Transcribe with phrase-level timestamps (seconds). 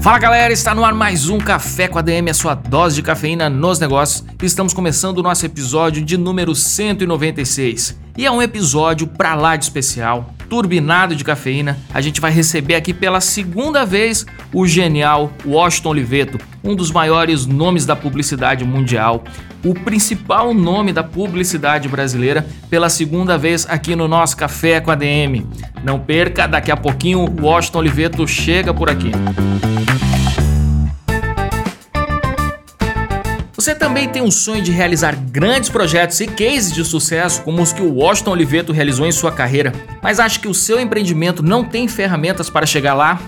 [0.00, 3.02] Fala galera, está no ar mais um Café com a DM, a sua dose de
[3.02, 4.24] cafeína nos negócios.
[4.42, 8.00] Estamos começando o nosso episódio de número 196.
[8.16, 11.78] E é um episódio pra lá de especial, turbinado de cafeína.
[11.92, 17.44] A gente vai receber aqui pela segunda vez o genial Washington Oliveto, um dos maiores
[17.44, 19.22] nomes da publicidade mundial,
[19.64, 24.94] o principal nome da publicidade brasileira, pela segunda vez aqui no nosso Café com a
[24.94, 25.46] DM.
[25.84, 29.10] Não perca, daqui a pouquinho o Washington Oliveto chega por aqui.
[33.54, 37.74] Você também tem um sonho de realizar grandes projetos e cases de sucesso como os
[37.74, 41.62] que o Washington Oliveto realizou em sua carreira, mas acha que o seu empreendimento não
[41.62, 43.20] tem ferramentas para chegar lá?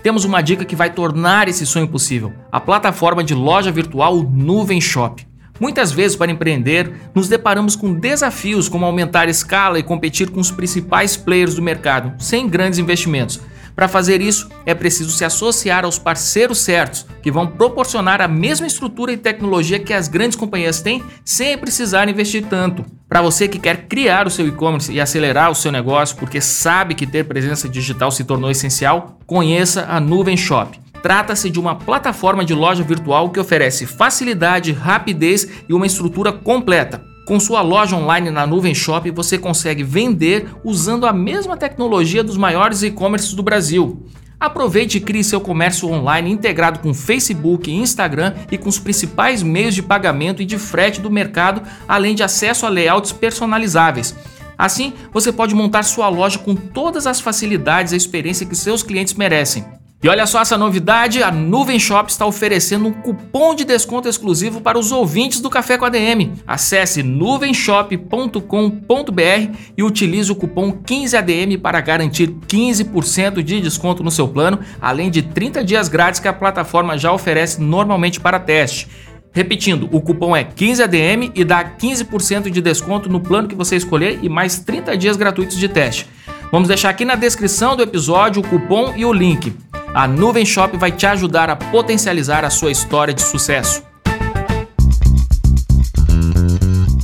[0.00, 4.80] Temos uma dica que vai tornar esse sonho possível: a plataforma de loja virtual Nuvem
[4.80, 5.29] Shop.
[5.60, 10.40] Muitas vezes, para empreender, nos deparamos com desafios como aumentar a escala e competir com
[10.40, 13.38] os principais players do mercado, sem grandes investimentos.
[13.76, 18.66] Para fazer isso, é preciso se associar aos parceiros certos, que vão proporcionar a mesma
[18.66, 22.84] estrutura e tecnologia que as grandes companhias têm, sem precisar investir tanto.
[23.08, 26.94] Para você que quer criar o seu e-commerce e acelerar o seu negócio, porque sabe
[26.94, 30.78] que ter presença digital se tornou essencial, conheça a Nuvem Shop.
[31.02, 37.10] Trata-se de uma plataforma de loja virtual que oferece facilidade, rapidez e uma estrutura completa
[37.30, 42.36] com sua loja online na Nuvem Shop, você consegue vender usando a mesma tecnologia dos
[42.36, 44.04] maiores e-commerces do Brasil.
[44.40, 49.76] Aproveite e crie seu comércio online integrado com Facebook, Instagram e com os principais meios
[49.76, 54.12] de pagamento e de frete do mercado, além de acesso a layouts personalizáveis.
[54.58, 59.14] Assim, você pode montar sua loja com todas as facilidades e experiência que seus clientes
[59.14, 59.64] merecem.
[60.02, 64.62] E olha só essa novidade, a Nuvem Shop está oferecendo um cupom de desconto exclusivo
[64.62, 66.32] para os ouvintes do Café com ADM.
[66.46, 74.60] Acesse nuvenshop.com.br e utilize o cupom 15ADM para garantir 15% de desconto no seu plano,
[74.80, 78.88] além de 30 dias grátis que a plataforma já oferece normalmente para teste.
[79.32, 84.18] Repetindo, o cupom é 15ADM e dá 15% de desconto no plano que você escolher
[84.22, 86.06] e mais 30 dias gratuitos de teste.
[86.50, 89.54] Vamos deixar aqui na descrição do episódio o cupom e o link.
[89.92, 93.82] A Nuvem Shop vai te ajudar a potencializar a sua história de sucesso.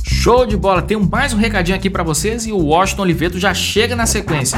[0.05, 0.81] Show de bola!
[0.81, 4.57] Tem mais um recadinho aqui para vocês e o Washington Oliveto já chega na sequência.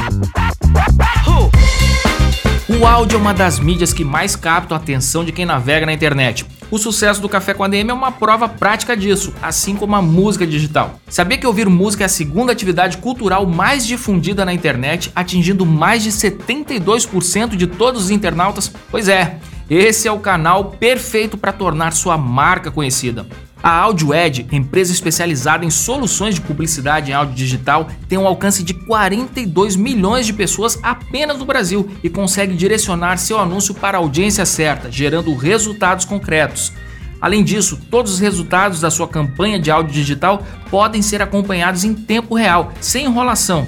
[2.80, 5.92] O áudio é uma das mídias que mais captam a atenção de quem navega na
[5.92, 6.46] internet.
[6.70, 10.00] O sucesso do Café com a DM é uma prova prática disso, assim como a
[10.00, 10.98] música digital.
[11.06, 16.02] Sabia que ouvir música é a segunda atividade cultural mais difundida na internet, atingindo mais
[16.02, 18.72] de 72% de todos os internautas?
[18.90, 19.36] Pois é,
[19.68, 23.26] esse é o canal perfeito para tornar sua marca conhecida.
[23.62, 28.72] A AudioEd, empresa especializada em soluções de publicidade em áudio digital, tem um alcance de
[28.72, 34.46] 42 milhões de pessoas apenas no Brasil e consegue direcionar seu anúncio para a audiência
[34.46, 36.72] certa, gerando resultados concretos.
[37.20, 41.92] Além disso, todos os resultados da sua campanha de áudio digital podem ser acompanhados em
[41.92, 43.66] tempo real, sem enrolação.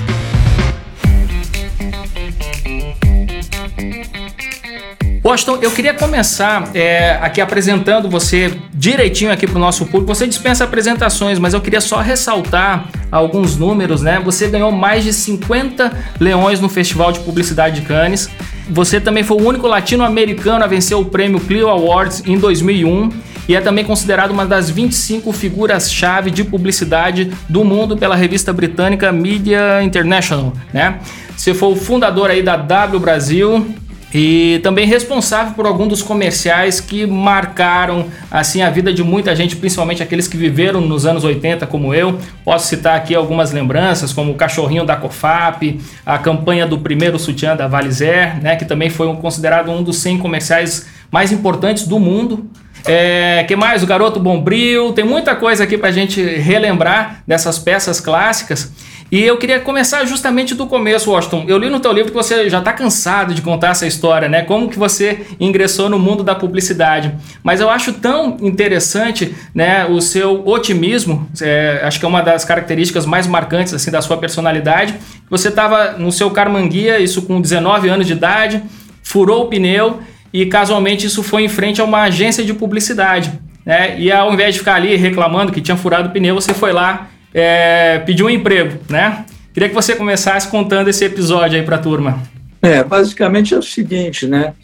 [5.23, 10.15] Washington, eu queria começar é, aqui apresentando você direitinho aqui para o nosso público.
[10.15, 14.21] Você dispensa apresentações, mas eu queria só ressaltar alguns números, né?
[14.25, 18.31] Você ganhou mais de 50 leões no Festival de Publicidade de Cannes.
[18.69, 23.11] Você também foi o único latino-americano a vencer o prêmio Clio Awards em 2001
[23.49, 29.13] e é também considerado uma das 25 figuras-chave de publicidade do mundo pela revista britânica
[29.13, 30.99] Media International, né?
[31.37, 33.67] Você foi o fundador aí da W Brasil,
[34.15, 39.57] e também responsável por algum dos comerciais que marcaram assim a vida de muita gente,
[39.57, 42.19] principalmente aqueles que viveram nos anos 80 como eu.
[42.45, 47.57] Posso citar aqui algumas lembranças, como o cachorrinho da Cofap, a campanha do primeiro sutiã
[47.57, 52.49] da Valizer, né, que também foi considerado um dos 100 comerciais mais importantes do mundo.
[52.85, 53.83] É, que mais?
[53.83, 54.93] O Garoto Bombril.
[54.93, 58.71] Tem muita coisa aqui para a gente relembrar dessas peças clássicas.
[59.11, 61.45] E eu queria começar justamente do começo, Washington.
[61.47, 64.43] Eu li no teu livro que você já está cansado de contar essa história, né?
[64.43, 67.15] Como que você ingressou no mundo da publicidade.
[67.41, 71.29] Mas eu acho tão interessante, né, o seu otimismo.
[71.41, 74.95] É, acho que é uma das características mais marcantes assim da sua personalidade.
[75.31, 78.61] Você estava no seu Carmanguia, isso com 19 anos de idade,
[79.05, 80.01] furou o pneu
[80.33, 83.33] e casualmente isso foi em frente a uma agência de publicidade.
[83.65, 84.01] Né?
[84.01, 87.09] E ao invés de ficar ali reclamando que tinha furado o pneu, você foi lá
[87.39, 89.27] é, pediu um emprego, né?
[89.53, 92.23] Queria que você começasse contando esse episódio aí para a turma.
[92.63, 94.55] É, basicamente é o seguinte, né?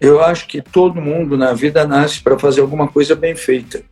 [0.00, 3.82] Eu acho que todo mundo na vida nasce para fazer alguma coisa bem feita.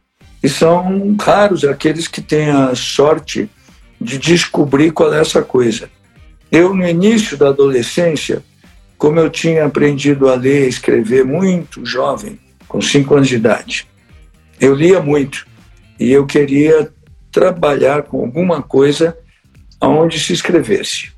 [0.43, 3.49] E são raros aqueles que têm a sorte
[4.01, 5.89] de descobrir qual é essa coisa.
[6.51, 8.43] Eu, no início da adolescência,
[8.99, 13.87] como eu tinha aprendido a ler e escrever muito jovem, com cinco anos de idade,
[14.61, 15.47] eu lia muito
[15.99, 16.91] e eu queria
[17.37, 19.15] trabalhar com alguma coisa
[19.79, 21.13] onde se escrevesse.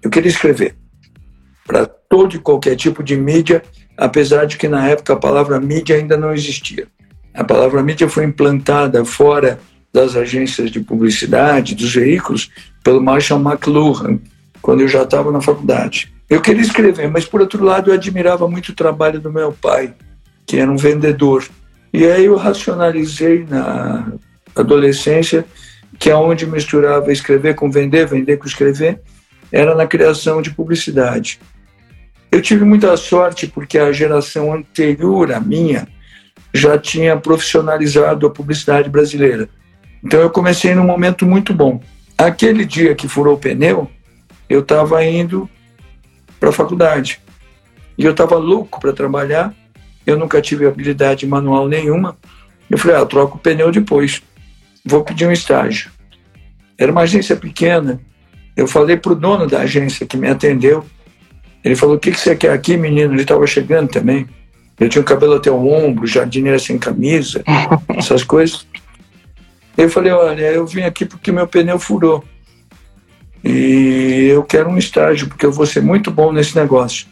[0.00, 0.76] Eu queria escrever
[1.66, 3.60] para todo e qualquer tipo de mídia,
[3.96, 6.86] apesar de que na época a palavra mídia ainda não existia.
[7.34, 9.58] A palavra mídia foi implantada fora
[9.92, 12.48] das agências de publicidade, dos veículos,
[12.84, 14.20] pelo Marshall McLuhan,
[14.62, 16.12] quando eu já estava na faculdade.
[16.28, 19.94] Eu queria escrever, mas por outro lado eu admirava muito o trabalho do meu pai,
[20.46, 21.44] que era um vendedor.
[21.92, 24.12] E aí eu racionalizei na
[24.54, 25.44] adolescência,
[25.98, 29.00] que é onde misturava escrever com vender, vender com escrever,
[29.52, 31.40] era na criação de publicidade.
[32.30, 35.88] Eu tive muita sorte porque a geração anterior à minha
[36.54, 39.48] já tinha profissionalizado a publicidade brasileira.
[40.02, 41.80] Então eu comecei num momento muito bom.
[42.16, 43.90] Aquele dia que furou o pneu,
[44.48, 45.48] eu estava indo
[46.38, 47.20] para a faculdade.
[47.98, 49.54] E eu estava louco para trabalhar.
[50.06, 52.16] Eu nunca tive habilidade manual nenhuma.
[52.68, 54.22] Eu falei, ah, troco o pneu depois
[54.84, 55.90] vou pedir um estágio.
[56.78, 58.00] Era uma agência pequena.
[58.56, 60.84] Eu falei para o dono da agência que me atendeu.
[61.64, 63.12] Ele falou: O que, que você quer aqui, menino?
[63.12, 64.26] Ele estava chegando também.
[64.78, 67.42] Eu tinha o cabelo até o ombro, jardineira sem camisa,
[67.94, 68.66] essas coisas.
[69.76, 72.24] Eu falei: Olha, eu vim aqui porque meu pneu furou.
[73.44, 77.06] E eu quero um estágio, porque eu vou ser muito bom nesse negócio.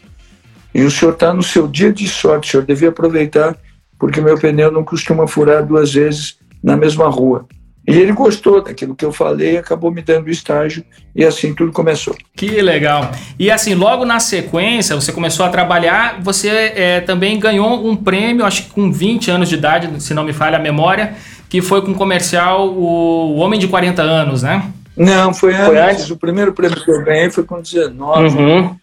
[0.73, 3.57] E o senhor está no seu dia de sorte, o senhor devia aproveitar,
[3.97, 7.47] porque meu pneu não costuma furar duas vezes na mesma rua.
[7.89, 10.83] E ele gostou daquilo que eu falei, acabou me dando estágio
[11.15, 12.15] e assim tudo começou.
[12.35, 13.09] Que legal.
[13.39, 18.45] E assim, logo na sequência, você começou a trabalhar, você é, também ganhou um prêmio,
[18.45, 21.15] acho que com 20 anos de idade, se não me falha a memória,
[21.49, 24.71] que foi com o comercial O Homem de 40 Anos, né?
[24.95, 25.65] Não, foi antes.
[25.65, 26.11] Foi antes.
[26.11, 28.37] O primeiro prêmio que eu ganhei foi com 19.
[28.37, 28.75] Uhum.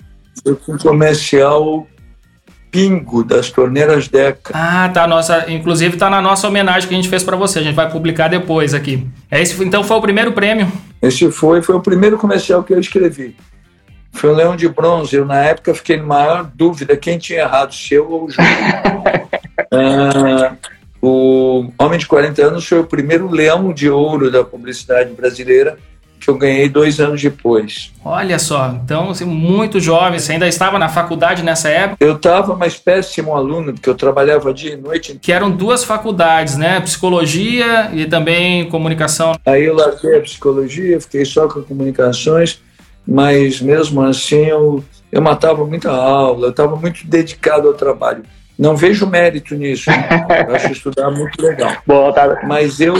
[0.43, 1.87] Foi com o comercial
[2.77, 4.53] Pingo das torneiras Deca.
[4.53, 5.07] Ah, tá.
[5.07, 7.61] Nossa, inclusive tá na nossa homenagem que a gente fez para você.
[7.61, 9.07] A gente vai publicar depois aqui.
[9.31, 10.71] É esse, então foi o primeiro prêmio.
[11.01, 13.35] Esse foi, foi o primeiro comercial que eu escrevi.
[14.13, 15.17] Foi o Leão de Bronze.
[15.17, 18.51] Eu, na época, fiquei em maior dúvida quem tinha errado, se eu ou o Júlio.
[19.73, 20.55] ah,
[21.01, 25.79] o Homem de 40 anos foi o primeiro leão de ouro da publicidade brasileira
[26.27, 27.93] que eu ganhei dois anos depois.
[28.05, 32.05] Olha só, então assim, muito jovem, você ainda estava na faculdade nessa época?
[32.05, 35.19] Eu estava, mas péssimo aluno, porque eu trabalhava dia e noite.
[35.23, 36.81] Que eram duas faculdades, né?
[36.81, 39.37] Psicologia e também comunicação.
[39.47, 42.61] Aí eu larguei a psicologia, fiquei só com comunicações,
[43.07, 48.25] mas mesmo assim eu, eu matava muita aula, eu estava muito dedicado ao trabalho.
[48.59, 49.91] Não vejo mérito nisso.
[49.91, 51.77] Eu acho estudar muito legal.
[51.87, 52.41] Boa, tá.
[52.47, 52.95] Mas eu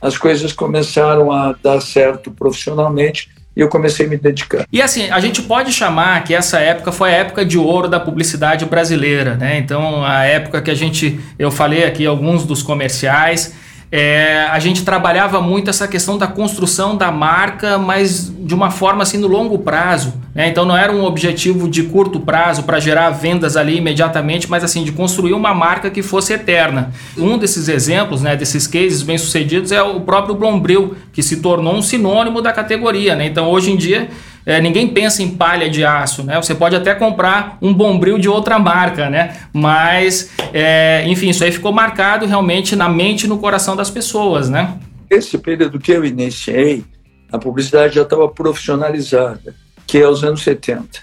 [0.00, 4.66] as coisas começaram a dar certo profissionalmente e eu comecei a me dedicar.
[4.70, 7.98] E assim, a gente pode chamar que essa época foi a época de ouro da
[7.98, 9.56] publicidade brasileira, né?
[9.56, 13.54] Então, a época que a gente, eu falei aqui alguns dos comerciais,
[13.90, 19.02] é, a gente trabalhava muito essa questão da construção da marca, mas de uma forma
[19.02, 20.14] assim no longo prazo.
[20.34, 20.48] Né?
[20.48, 24.82] Então não era um objetivo de curto prazo para gerar vendas ali imediatamente, mas assim
[24.82, 26.90] de construir uma marca que fosse eterna.
[27.16, 31.74] Um desses exemplos, né, desses cases bem sucedidos é o próprio Blombril, que se tornou
[31.74, 33.14] um sinônimo da categoria.
[33.14, 33.26] Né?
[33.26, 34.08] Então hoje em dia
[34.46, 36.36] é, ninguém pensa em palha de aço, né?
[36.36, 39.36] Você pode até comprar um bombril de outra marca, né?
[39.52, 44.48] Mas, é, enfim, isso aí ficou marcado realmente na mente e no coração das pessoas,
[44.48, 44.78] né?
[45.10, 46.84] Esse período que eu iniciei,
[47.32, 49.52] a publicidade já estava profissionalizada,
[49.84, 51.00] que é os anos 70.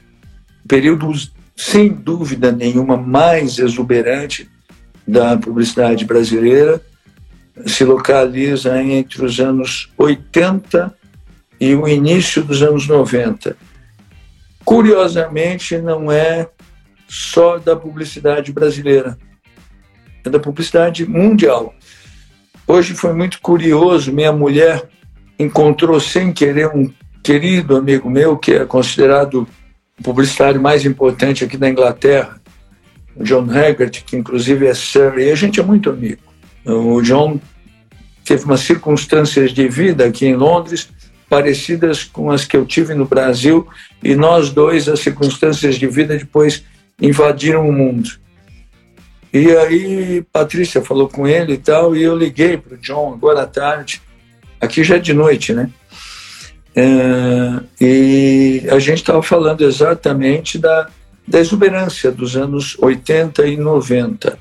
[0.65, 1.11] Período
[1.53, 4.49] sem dúvida nenhuma, mais exuberante
[5.05, 6.81] da publicidade brasileira,
[7.65, 11.02] se localiza entre os anos 80
[11.63, 13.55] e o início dos anos 90.
[14.65, 16.49] Curiosamente, não é
[17.07, 19.17] só da publicidade brasileira,
[20.25, 21.73] é da publicidade mundial.
[22.67, 24.89] Hoje foi muito curioso, minha mulher
[25.39, 26.93] encontrou sem querer um
[27.23, 29.47] querido amigo meu, que é considerado
[29.97, 32.41] o publicitário mais importante aqui da Inglaterra,
[33.15, 36.21] o John Haggart, que inclusive é Sir, e a gente é muito amigo.
[36.65, 37.39] O John
[38.25, 40.89] teve umas circunstâncias de vida aqui em Londres
[41.33, 43.67] parecidas com as que eu tive no Brasil,
[44.03, 46.63] e nós dois, as circunstâncias de vida depois
[47.01, 48.07] invadiram o mundo.
[49.33, 53.41] E aí, Patrícia falou com ele e tal, e eu liguei para o John agora
[53.41, 53.99] à tarde,
[54.61, 55.71] aqui já é de noite, né?
[56.75, 60.87] É, e a gente estava falando exatamente da,
[61.27, 64.37] da exuberância dos anos 80 e 90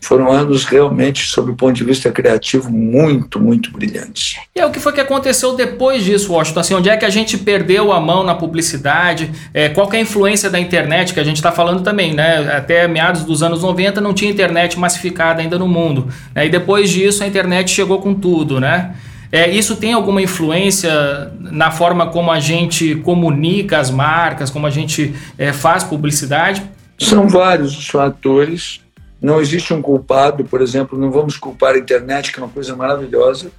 [0.00, 4.36] foram anos realmente, sob o ponto de vista criativo, muito, muito brilhantes.
[4.54, 6.60] E é o que foi que aconteceu depois disso, Washington?
[6.60, 9.30] Assim, onde é que a gente perdeu a mão na publicidade?
[9.52, 12.52] É, qual é a influência da internet, que a gente está falando também, né?
[12.56, 16.08] Até meados dos anos 90 não tinha internet massificada ainda no mundo.
[16.34, 16.46] Né?
[16.46, 18.94] E depois disso a internet chegou com tudo, né?
[19.32, 24.70] É, isso tem alguma influência na forma como a gente comunica as marcas, como a
[24.70, 26.62] gente é, faz publicidade?
[26.98, 28.80] São vários os fatores
[29.20, 32.74] não existe um culpado, por exemplo, não vamos culpar a internet, que é uma coisa
[32.74, 33.50] maravilhosa.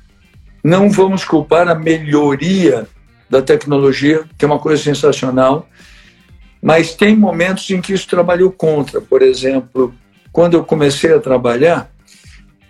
[0.63, 2.87] Não vamos culpar a melhoria
[3.29, 5.67] da tecnologia, que é uma coisa sensacional.
[6.61, 8.99] Mas tem momentos em que isso trabalhou contra.
[8.99, 9.93] Por exemplo,
[10.31, 11.91] quando eu comecei a trabalhar,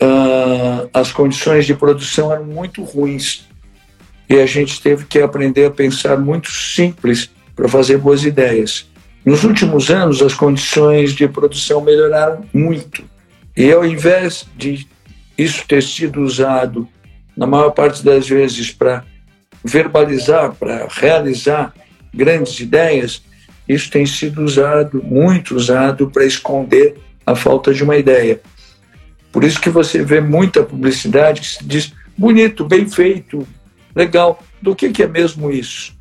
[0.01, 3.47] uh, as condições de produção eram muito ruins.
[4.29, 8.90] E a gente teve que aprender a pensar muito simples para fazer boas ideias.
[9.25, 13.03] Nos últimos anos, as condições de produção melhoraram muito.
[13.55, 14.87] E ao invés de
[15.37, 16.87] isso ter sido usado,
[17.35, 19.03] na maior parte das vezes, para
[19.63, 21.73] verbalizar, para realizar
[22.13, 23.23] grandes ideias,
[23.67, 28.41] isso tem sido usado, muito usado, para esconder a falta de uma ideia.
[29.31, 33.47] Por isso que você vê muita publicidade que se diz bonito, bem feito,
[33.95, 34.43] legal.
[34.61, 35.93] Do que, que é mesmo isso?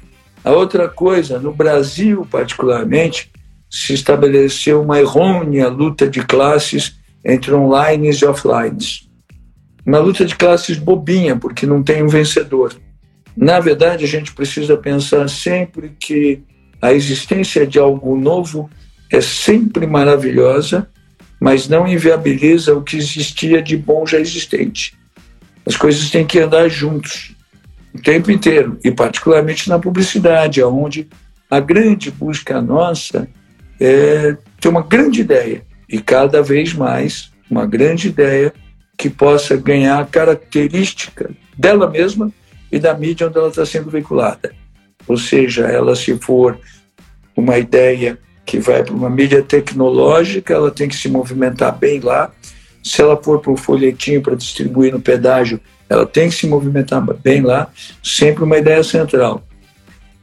[0.44, 3.30] A outra coisa, no Brasil particularmente,
[3.70, 8.78] se estabeleceu uma errônea luta de classes entre online e offline.
[9.84, 12.74] Uma luta de classes bobinha, porque não tem um vencedor.
[13.36, 16.42] Na verdade, a gente precisa pensar sempre que
[16.80, 18.68] a existência de algo novo
[19.10, 20.88] é sempre maravilhosa,
[21.40, 24.94] mas não inviabiliza o que existia de bom já existente.
[25.66, 27.34] As coisas têm que andar juntos
[27.94, 31.08] o tempo inteiro, e particularmente na publicidade, onde
[31.50, 33.28] a grande busca nossa
[33.80, 38.52] é ter uma grande ideia, e cada vez mais uma grande ideia
[38.96, 42.30] que possa ganhar a característica dela mesma
[42.70, 44.52] e da mídia onde ela está sendo veiculada.
[45.08, 46.58] Ou seja, ela se for
[47.36, 52.30] uma ideia que vai para uma mídia tecnológica, ela tem que se movimentar bem lá.
[52.82, 57.04] Se ela for para o folhetinho para distribuir no pedágio, ela tem que se movimentar
[57.20, 57.68] bem lá,
[58.00, 59.42] sempre uma ideia central.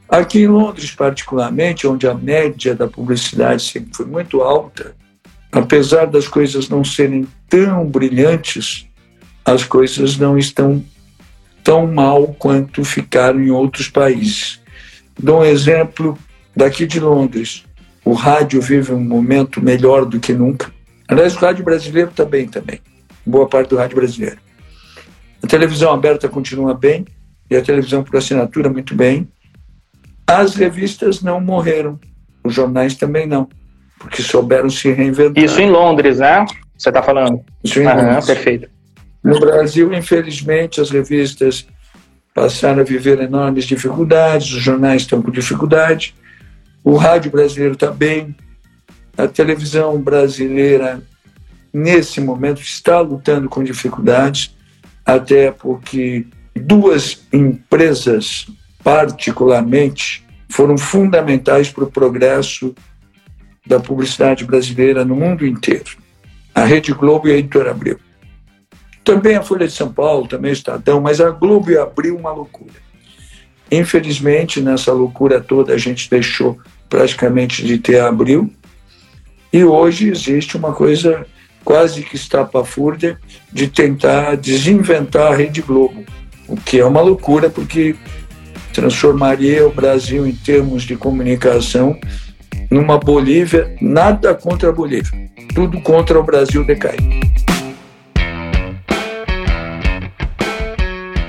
[0.08, 4.96] Aqui em Londres, particularmente, onde a média da publicidade sempre foi muito alta,
[5.52, 8.88] apesar das coisas não serem tão brilhantes,
[9.44, 10.82] as coisas não estão
[11.62, 14.62] tão mal quanto ficaram em outros países.
[15.20, 16.18] Dou um exemplo
[16.56, 17.66] daqui de Londres.
[18.06, 20.72] O rádio vive um momento melhor do que nunca.
[21.10, 22.80] Aliás, o rádio brasileiro também, também.
[23.26, 24.47] Boa parte do rádio brasileiro.
[25.44, 27.06] A televisão aberta continua bem
[27.50, 29.28] e a televisão por assinatura muito bem.
[30.26, 32.00] As revistas não morreram,
[32.44, 33.48] os jornais também não,
[33.98, 35.44] porque souberam se reinventar.
[35.44, 36.46] Isso em Londres, né?
[36.78, 37.42] Você está falando?
[37.64, 38.26] Isso em Londres.
[38.26, 38.70] Perfeito.
[39.24, 41.68] No Brasil, infelizmente, as revistas
[42.34, 46.14] passaram a viver enormes dificuldades, os jornais estão com dificuldade,
[46.84, 48.36] o rádio brasileiro está bem,
[49.18, 51.02] a televisão brasileira,
[51.74, 54.56] nesse momento, está lutando com dificuldades
[55.08, 58.46] até porque duas empresas,
[58.84, 62.76] particularmente, foram fundamentais para o progresso
[63.66, 65.98] da publicidade brasileira no mundo inteiro.
[66.54, 67.98] A Rede Globo e a Editora Abril.
[69.02, 72.34] Também a Folha de São Paulo, também o Estadão, mas a Globo a Abril uma
[72.34, 72.74] loucura.
[73.72, 76.60] Infelizmente, nessa loucura toda, a gente deixou
[76.90, 78.52] praticamente de ter a Abril
[79.54, 81.26] e hoje existe uma coisa
[81.68, 83.18] quase que estapafúrdia
[83.52, 86.06] de tentar desinventar a Rede Globo,
[86.48, 87.94] o que é uma loucura porque
[88.72, 92.00] transformaria o Brasil em termos de comunicação
[92.72, 97.02] numa Bolívia, nada contra a Bolívia, tudo contra o Brasil decair.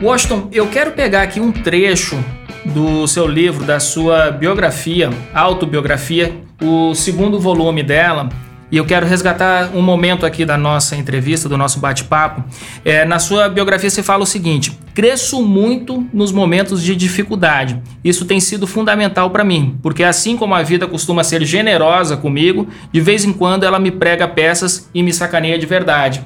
[0.01, 2.17] Washington, eu quero pegar aqui um trecho
[2.65, 8.29] do seu livro, da sua biografia, autobiografia, o segundo volume dela,
[8.71, 12.45] e eu quero resgatar um momento aqui da nossa entrevista, do nosso bate-papo.
[12.85, 17.81] É, na sua biografia você fala o seguinte: cresço muito nos momentos de dificuldade.
[18.05, 22.69] Isso tem sido fundamental para mim, porque assim como a vida costuma ser generosa comigo,
[22.93, 26.23] de vez em quando ela me prega peças e me sacaneia de verdade.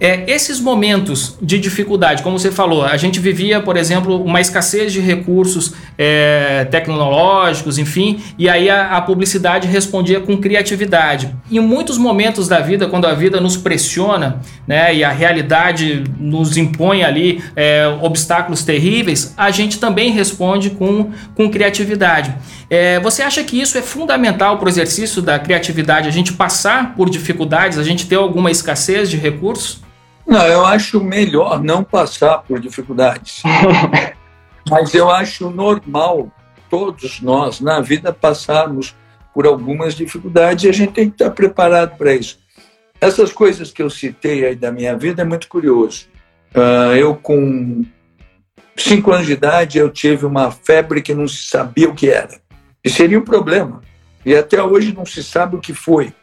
[0.00, 4.92] É, esses momentos de dificuldade, como você falou, a gente vivia, por exemplo, uma escassez
[4.92, 11.32] de recursos é, tecnológicos, enfim, e aí a, a, publicidade respondia com criatividade.
[11.50, 16.56] Em muitos momentos da vida, quando a vida nos pressiona, né, e a realidade nos
[16.56, 22.34] impõe ali é, obstáculos terríveis, a gente também responde com, com criatividade.
[22.68, 26.96] É, você acha que isso é fundamental para o exercício da criatividade, a gente passar
[26.96, 29.84] por dificuldades, a gente ter alguma escassez de recursos?
[30.26, 33.42] Não, eu acho melhor não passar por dificuldades.
[34.68, 36.32] Mas eu acho normal
[36.70, 38.96] todos nós na vida passarmos
[39.34, 42.38] por algumas dificuldades e a gente tem que estar preparado para isso.
[43.00, 46.06] Essas coisas que eu citei aí da minha vida é muito curioso.
[46.54, 47.84] Uh, eu com
[48.76, 52.40] cinco anos de idade eu tive uma febre que não se sabia o que era.
[52.82, 53.82] E seria um problema.
[54.24, 56.14] E até hoje não se sabe o que foi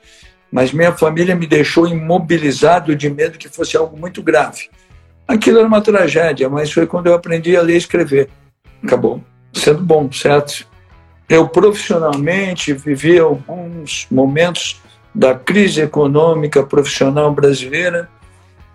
[0.51, 4.69] mas minha família me deixou imobilizado de medo que fosse algo muito grave.
[5.27, 8.29] Aquilo era uma tragédia, mas foi quando eu aprendi a ler e escrever.
[8.83, 10.67] Acabou sendo bom, certo?
[11.29, 14.81] Eu profissionalmente vivi alguns momentos
[15.13, 18.09] da crise econômica profissional brasileira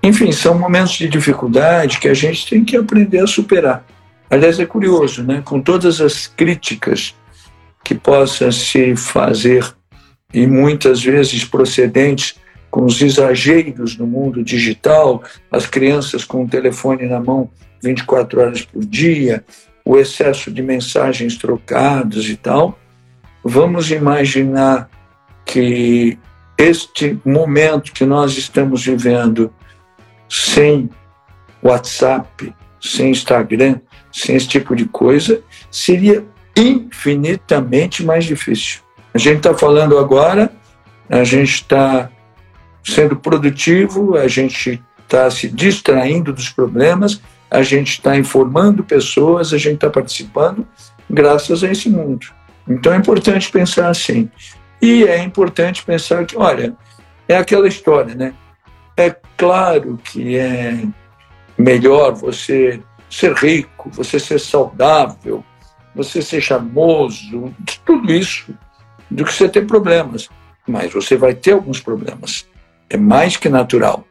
[0.00, 3.84] Enfim, são momentos de dificuldade que a gente tem que aprender a superar.
[4.30, 5.42] Aliás, é curioso, né?
[5.44, 7.16] com todas as críticas
[7.82, 9.66] que possa se fazer
[10.32, 12.36] e muitas vezes procedentes
[12.76, 17.48] com os exageros no mundo digital, as crianças com o telefone na mão
[17.82, 19.42] 24 horas por dia,
[19.82, 22.78] o excesso de mensagens trocadas e tal,
[23.42, 24.90] vamos imaginar
[25.46, 26.18] que
[26.58, 29.50] este momento que nós estamos vivendo
[30.28, 30.90] sem
[31.62, 33.80] WhatsApp, sem Instagram,
[34.12, 36.22] sem esse tipo de coisa, seria
[36.54, 38.80] infinitamente mais difícil.
[39.14, 40.52] A gente está falando agora,
[41.08, 42.10] a gente está
[42.86, 47.20] sendo produtivo, a gente está se distraindo dos problemas,
[47.50, 50.66] a gente está informando pessoas, a gente está participando
[51.10, 52.26] graças a esse mundo.
[52.68, 54.30] Então é importante pensar assim.
[54.80, 56.76] E é importante pensar que, olha,
[57.28, 58.34] é aquela história, né?
[58.96, 60.84] É claro que é
[61.58, 65.44] melhor você ser rico, você ser saudável,
[65.94, 68.54] você ser charmoso, tudo isso,
[69.10, 70.28] do que você ter problemas.
[70.66, 72.46] Mas você vai ter alguns problemas.
[72.88, 74.04] É mais que natural.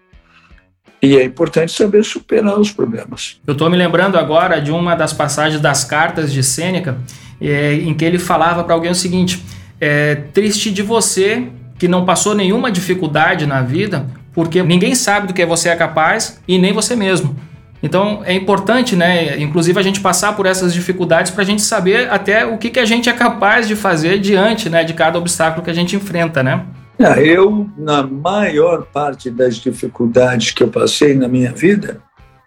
[1.01, 3.39] E é importante saber superar os problemas.
[3.45, 6.97] Eu estou me lembrando agora de uma das passagens das cartas de Sêneca,
[7.39, 9.45] é, em que ele falava para alguém o seguinte:
[9.79, 15.33] é triste de você que não passou nenhuma dificuldade na vida, porque ninguém sabe do
[15.33, 17.35] que você é capaz e nem você mesmo.
[17.83, 22.09] Então é importante, né, inclusive a gente passar por essas dificuldades para a gente saber
[22.09, 25.63] até o que, que a gente é capaz de fazer diante, né, de cada obstáculo
[25.63, 26.65] que a gente enfrenta, né?
[26.97, 32.01] Ah, eu, na maior parte das dificuldades que eu passei na minha vida,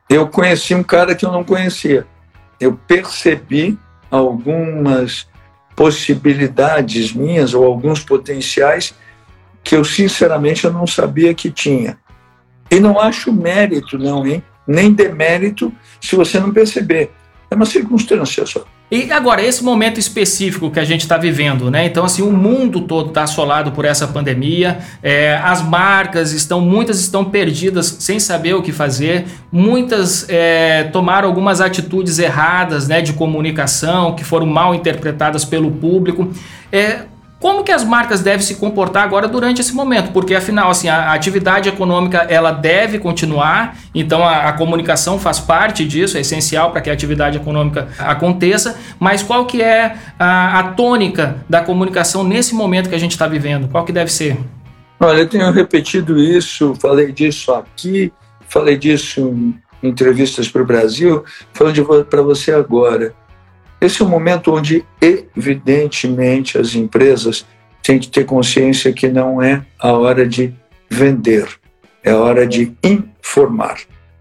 [0.09, 2.07] eu conheci um cara que eu não conhecia.
[2.59, 3.79] Eu percebi
[4.11, 5.29] algumas
[5.77, 8.95] possibilidades minhas ou alguns potenciais
[9.63, 11.99] que eu sinceramente eu não sabia que tinha.
[12.71, 14.43] E não acho mérito não, hein?
[14.67, 17.11] Nem demérito se você não perceber.
[17.51, 18.65] É uma circunstância só.
[18.91, 21.85] E agora, esse momento específico que a gente está vivendo, né?
[21.85, 26.99] Então, assim, o mundo todo está assolado por essa pandemia, é, as marcas estão, muitas
[26.99, 33.13] estão perdidas sem saber o que fazer, muitas é, tomaram algumas atitudes erradas, né, de
[33.13, 36.33] comunicação, que foram mal interpretadas pelo público.
[36.73, 37.01] É,
[37.41, 40.11] como que as marcas devem se comportar agora durante esse momento?
[40.13, 45.85] Porque afinal, assim, a, atividade econômica ela deve continuar, então a, a comunicação faz parte
[45.85, 48.79] disso, é essencial para que a atividade econômica aconteça.
[48.99, 53.29] Mas qual que é a, a tônica da comunicação nesse momento que a gente está
[53.29, 53.69] vivendo?
[53.69, 54.37] Qual que deve ser?
[54.99, 58.13] Olha, eu tenho repetido isso, falei disso aqui,
[58.49, 63.15] falei disso em entrevistas para o Brasil, falando para você agora.
[63.81, 67.47] Esse é um momento onde, evidentemente, as empresas
[67.83, 70.53] têm que ter consciência que não é a hora de
[70.91, 71.49] vender,
[72.03, 73.79] é a hora de informar.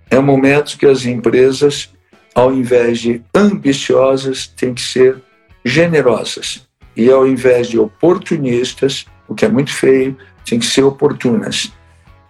[0.09, 1.91] É um momento que as empresas,
[2.35, 5.21] ao invés de ambiciosas, têm que ser
[5.65, 6.67] generosas.
[6.95, 10.15] E ao invés de oportunistas, o que é muito feio,
[10.45, 11.71] têm que ser oportunas.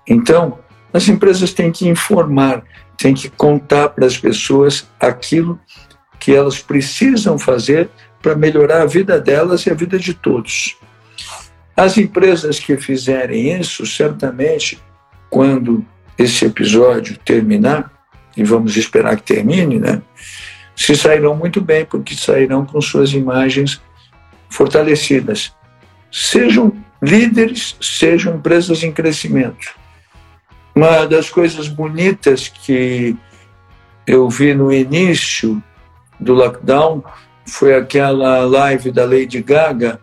[0.08, 0.60] Então,
[0.92, 2.64] as empresas têm que informar,
[2.98, 5.60] têm que contar para as pessoas aquilo
[6.28, 7.90] que elas precisam fazer
[8.22, 10.76] para melhorar a vida delas e a vida de todos.
[11.74, 14.78] As empresas que fizerem isso, certamente,
[15.30, 15.86] quando
[16.18, 17.90] esse episódio terminar,
[18.36, 20.02] e vamos esperar que termine, né?
[20.76, 23.82] Se sairão muito bem, porque sairão com suas imagens
[24.50, 25.56] fortalecidas.
[26.12, 29.74] Sejam líderes, sejam empresas em crescimento.
[30.76, 33.16] Uma das coisas bonitas que
[34.06, 35.64] eu vi no início
[36.20, 37.04] do lockdown
[37.46, 40.00] foi aquela live da Lady Gaga,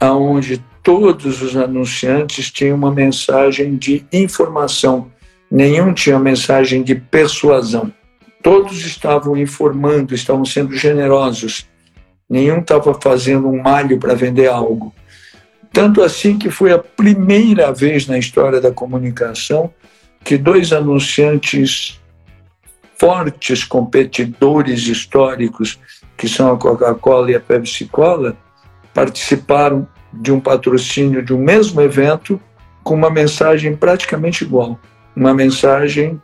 [0.00, 5.10] aonde todos os anunciantes tinham uma mensagem de informação,
[5.50, 7.92] nenhum tinha mensagem de persuasão.
[8.42, 11.66] Todos estavam informando, estavam sendo generosos.
[12.28, 14.94] Nenhum estava fazendo um malho para vender algo.
[15.72, 19.72] Tanto assim que foi a primeira vez na história da comunicação
[20.24, 22.00] que dois anunciantes
[22.98, 25.78] fortes competidores históricos,
[26.16, 28.36] que são a Coca-Cola e a Pepsi-Cola,
[28.92, 32.40] participaram de um patrocínio de um mesmo evento
[32.82, 34.78] com uma mensagem praticamente igual,
[35.14, 36.20] uma mensagem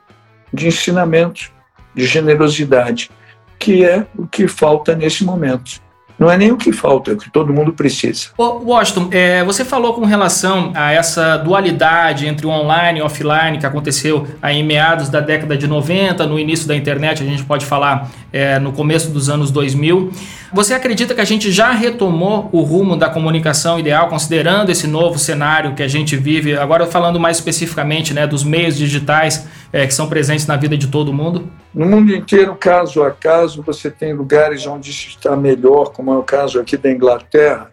[0.52, 1.52] de ensinamento,
[1.94, 3.10] de generosidade,
[3.58, 5.80] que é o que falta nesse momento.
[6.18, 8.28] Não é nem o que falta, é o que todo mundo precisa.
[8.38, 13.58] Washington, é, você falou com relação a essa dualidade entre o online e o offline
[13.58, 17.44] que aconteceu aí em meados da década de 90, no início da internet, a gente
[17.44, 20.12] pode falar é, no começo dos anos 2000.
[20.52, 25.18] Você acredita que a gente já retomou o rumo da comunicação ideal, considerando esse novo
[25.18, 29.92] cenário que a gente vive, agora falando mais especificamente né, dos meios digitais é, que
[29.92, 31.50] são presentes na vida de todo mundo?
[31.74, 36.22] No mundo inteiro, caso a caso, você tem lugares onde está melhor, como é o
[36.22, 37.72] caso aqui da Inglaterra,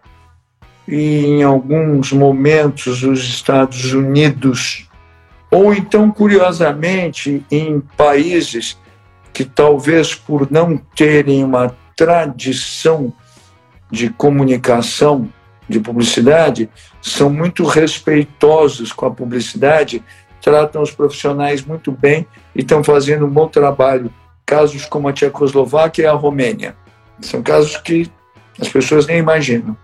[0.87, 4.89] e em alguns momentos os Estados Unidos,
[5.51, 8.79] ou então, curiosamente, em países
[9.31, 13.13] que talvez por não terem uma tradição
[13.91, 15.29] de comunicação,
[15.69, 16.67] de publicidade,
[16.99, 20.03] são muito respeitosos com a publicidade,
[20.41, 22.25] tratam os profissionais muito bem
[22.56, 24.12] e estão fazendo um bom trabalho.
[24.45, 26.75] Casos como a Tchecoslováquia e a Romênia.
[27.21, 28.12] São casos que
[28.60, 29.77] as pessoas nem imaginam.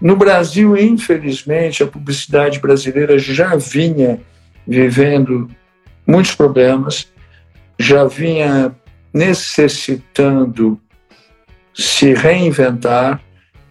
[0.00, 4.20] No Brasil, infelizmente, a publicidade brasileira já vinha
[4.66, 5.48] vivendo
[6.06, 7.10] muitos problemas,
[7.78, 8.74] já vinha
[9.12, 10.80] necessitando
[11.74, 13.20] se reinventar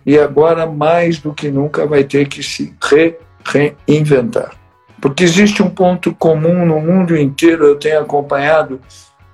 [0.06, 4.61] e agora, mais do que nunca, vai ter que se re reinventar.
[5.02, 8.80] Porque existe um ponto comum no mundo inteiro, eu tenho acompanhado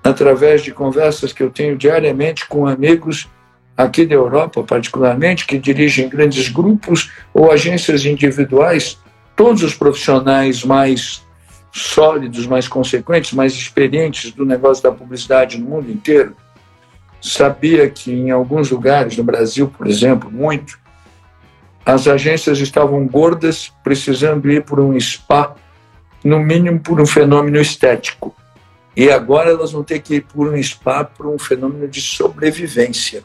[0.01, 3.29] através de conversas que eu tenho diariamente com amigos
[3.75, 8.97] aqui da Europa, particularmente, que dirigem grandes grupos ou agências individuais,
[9.35, 11.21] todos os profissionais mais
[11.71, 16.35] sólidos, mais consequentes, mais experientes do negócio da publicidade no mundo inteiro,
[17.21, 20.79] sabia que em alguns lugares, no Brasil, por exemplo, muito,
[21.87, 25.55] as agências estavam gordas, precisando ir por um spa,
[26.21, 28.35] no mínimo por um fenômeno estético.
[28.93, 33.23] E agora elas vão ter que ir por um spa por um fenômeno de sobrevivência.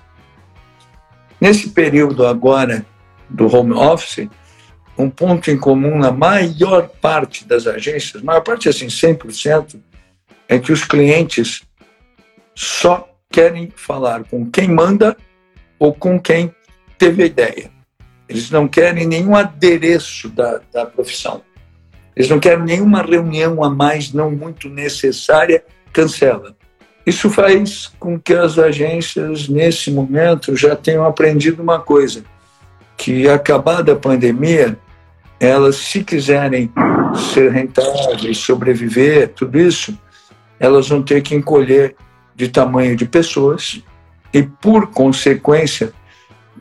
[1.40, 2.86] Nesse período agora
[3.28, 4.28] do home office,
[4.96, 9.80] um ponto em comum na maior parte das agências, maior parte assim, 100%,
[10.48, 11.64] é que os clientes
[12.54, 15.16] só querem falar com quem manda
[15.80, 16.54] ou com quem
[16.96, 17.81] teve a ideia.
[18.28, 21.42] Eles não querem nenhum adereço da, da profissão.
[22.14, 26.54] Eles não querem nenhuma reunião a mais, não muito necessária, cancela.
[27.04, 32.22] Isso faz com que as agências, nesse momento, já tenham aprendido uma coisa:
[32.96, 34.78] que acabada a pandemia,
[35.40, 36.72] elas, se quiserem
[37.32, 39.98] ser rentáveis, sobreviver, tudo isso,
[40.60, 41.96] elas vão ter que encolher
[42.34, 43.82] de tamanho de pessoas
[44.32, 45.92] e, por consequência,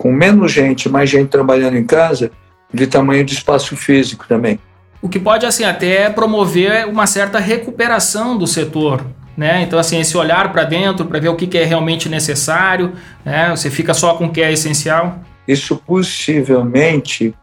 [0.02, 2.32] com menos gente, mais gente trabalhando em casa,
[2.74, 4.60] de tamanho de espaço físico também.
[5.00, 9.06] O que pode assim até promover uma certa recuperação do setor,
[9.38, 9.62] né?
[9.62, 13.52] Então assim esse olhar para dentro para ver o que é realmente necessário, né?
[13.52, 15.20] Você fica só com o que é essencial.
[15.48, 17.36] Isso possivelmente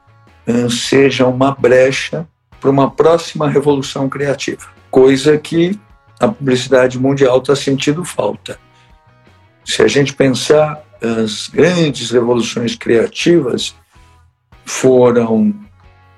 [0.45, 2.27] eh, seja uma brecha
[2.61, 5.79] para uma próxima revolução criativa, coisa que
[6.19, 8.59] a publicidade mundial está sentindo falta.
[9.65, 13.75] Se a gente pensar as grandes revoluções criativas
[14.65, 15.55] foram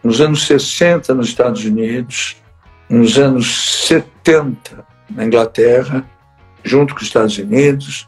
[0.02, 2.36] nos anos 60 nos Estados Unidos,
[2.88, 6.04] nos anos 70 na Inglaterra,
[6.64, 8.06] junto com os Estados Unidos,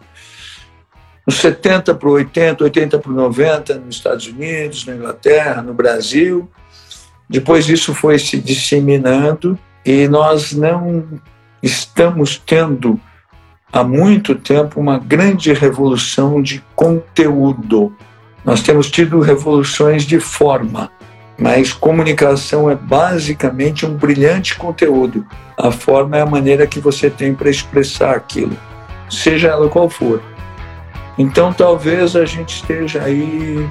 [1.27, 6.51] nos 70 para 80, 80 para 90 nos Estados Unidos, na Inglaterra, no Brasil.
[7.29, 11.21] Depois isso foi se disseminando e nós não
[11.63, 13.01] estamos tendo
[13.73, 17.97] há muito tempo uma grande revolução de conteúdo.
[18.45, 20.91] Nós temos tido revoluções de forma,
[21.39, 25.27] mas comunicação é basicamente um brilhante conteúdo.
[25.57, 28.57] A forma é a maneira que você tem para expressar aquilo,
[29.09, 30.21] seja ela qual for.
[31.17, 33.67] Então talvez a gente esteja aí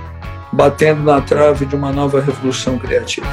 [0.51, 3.27] batendo na trave de uma nova revolução criativa.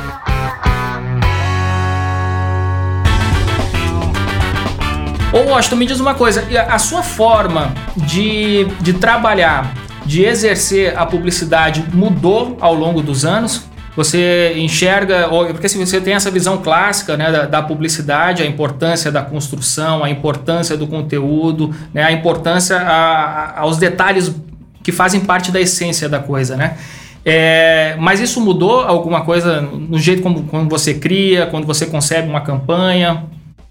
[5.31, 9.75] Ô Washington, me diz uma coisa, a sua forma de, de trabalhar,
[10.07, 13.69] de exercer a publicidade mudou ao longo dos anos?
[13.95, 19.13] Você enxerga, porque assim, você tem essa visão clássica né, da, da, publicidade, a importância
[19.13, 24.35] da construção, a importância do conteúdo, né, a importância a, a, aos detalhes
[24.83, 26.79] que fazem parte da essência da coisa, né?
[27.23, 32.27] É, mas isso mudou alguma coisa no jeito como, como você cria, quando você concebe
[32.27, 33.25] uma campanha?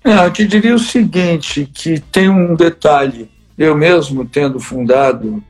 [0.07, 3.29] É, eu te diria o seguinte, que tem um detalhe.
[3.57, 5.43] Eu mesmo tendo fundado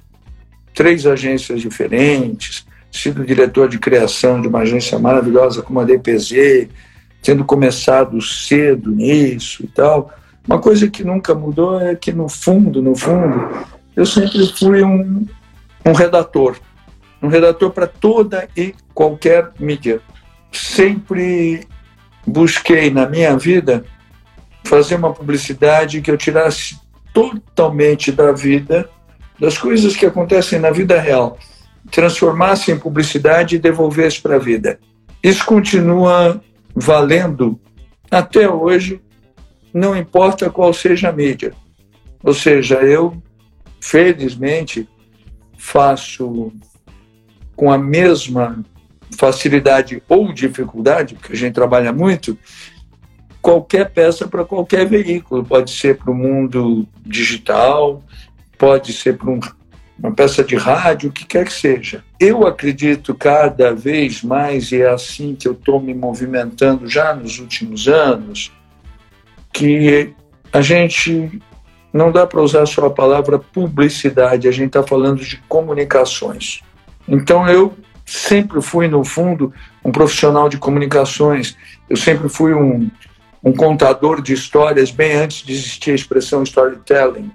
[0.74, 6.70] três agências diferentes, sido diretor de criação de uma agência maravilhosa como a DPZ,
[7.22, 10.12] tendo começado cedo nisso e tal,
[10.48, 13.64] uma coisa que nunca mudou é que no fundo, no fundo,
[13.96, 15.24] eu sempre fui um,
[15.86, 16.58] um redator,
[17.22, 20.02] um redator para toda e qualquer mídia.
[20.52, 21.68] Sempre
[22.26, 23.86] busquei na minha vida
[24.68, 26.78] fazer uma publicidade que eu tirasse
[27.14, 28.90] totalmente da vida,
[29.40, 31.38] das coisas que acontecem na vida real,
[31.90, 34.80] transformasse em publicidade e devolvesse para a vida.
[35.24, 36.42] Isso continua
[36.76, 37.60] valendo
[38.12, 39.02] até hoje,
[39.74, 41.54] não importa qual seja a mídia.
[42.24, 43.22] Ou seja, eu,
[43.80, 44.88] felizmente,
[45.58, 46.52] faço
[47.56, 48.64] com a mesma
[49.18, 52.38] facilidade ou dificuldade, porque a gente trabalha muito,
[53.48, 55.42] qualquer peça para qualquer veículo.
[55.42, 58.04] Pode ser para o mundo digital,
[58.58, 59.40] pode ser para um,
[59.98, 62.04] uma peça de rádio, o que quer que seja.
[62.20, 67.40] Eu acredito cada vez mais, e é assim que eu estou me movimentando já nos
[67.40, 68.52] últimos anos,
[69.54, 70.14] que
[70.52, 71.42] a gente
[71.94, 76.60] não dá para usar só a palavra publicidade, a gente está falando de comunicações.
[77.08, 77.74] Então eu
[78.06, 79.54] sempre fui, no fundo,
[79.86, 81.56] um profissional de comunicações,
[81.90, 82.90] eu sempre fui um
[83.44, 87.32] um contador de histórias bem antes de existir a expressão storytelling.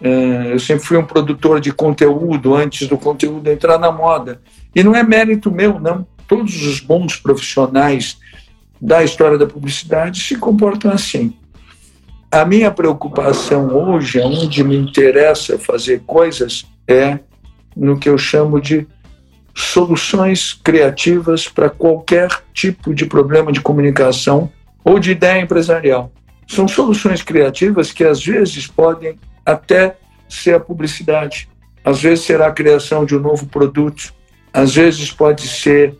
[0.00, 4.40] É, eu sempre fui um produtor de conteúdo antes do conteúdo entrar na moda.
[4.74, 6.06] E não é mérito meu, não.
[6.26, 8.18] Todos os bons profissionais
[8.80, 11.32] da história da publicidade se comportam assim.
[12.30, 17.18] A minha preocupação hoje, onde me interessa fazer coisas, é
[17.76, 18.86] no que eu chamo de
[19.54, 24.50] soluções criativas para qualquer tipo de problema de comunicação
[24.84, 26.12] ou de ideia empresarial.
[26.46, 29.96] São soluções criativas que às vezes podem até
[30.28, 31.48] ser a publicidade,
[31.84, 34.14] às vezes será a criação de um novo produto,
[34.52, 35.94] às vezes pode ser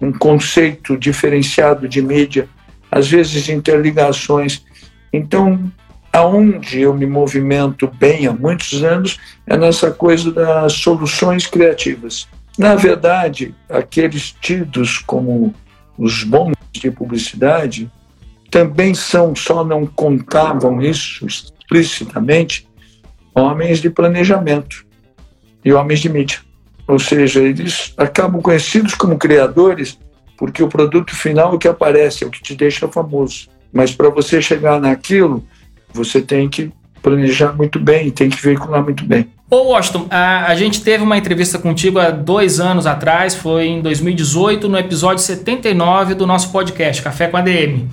[0.00, 2.48] um conceito diferenciado de mídia,
[2.90, 4.64] às vezes interligações.
[5.12, 5.70] Então,
[6.12, 12.26] aonde eu me movimento bem há muitos anos é nessa coisa das soluções criativas.
[12.58, 15.54] Na verdade, aqueles tidos como
[15.96, 17.90] os bons de publicidade
[18.50, 22.66] também são, só não contavam isso explicitamente,
[23.34, 24.84] homens de planejamento
[25.64, 26.38] e homens de mídia.
[26.86, 29.98] Ou seja, eles acabam conhecidos como criadores
[30.36, 33.48] porque o produto final é o que aparece, é o que te deixa famoso.
[33.70, 35.44] Mas para você chegar naquilo,
[35.92, 39.28] você tem que planejar muito bem, tem que veicular muito bem.
[39.50, 43.82] Ô Washington, a, a, gente teve uma entrevista contigo há dois anos atrás, foi em
[43.82, 47.88] 2018, no episódio 79 do nosso podcast, Café com a DM.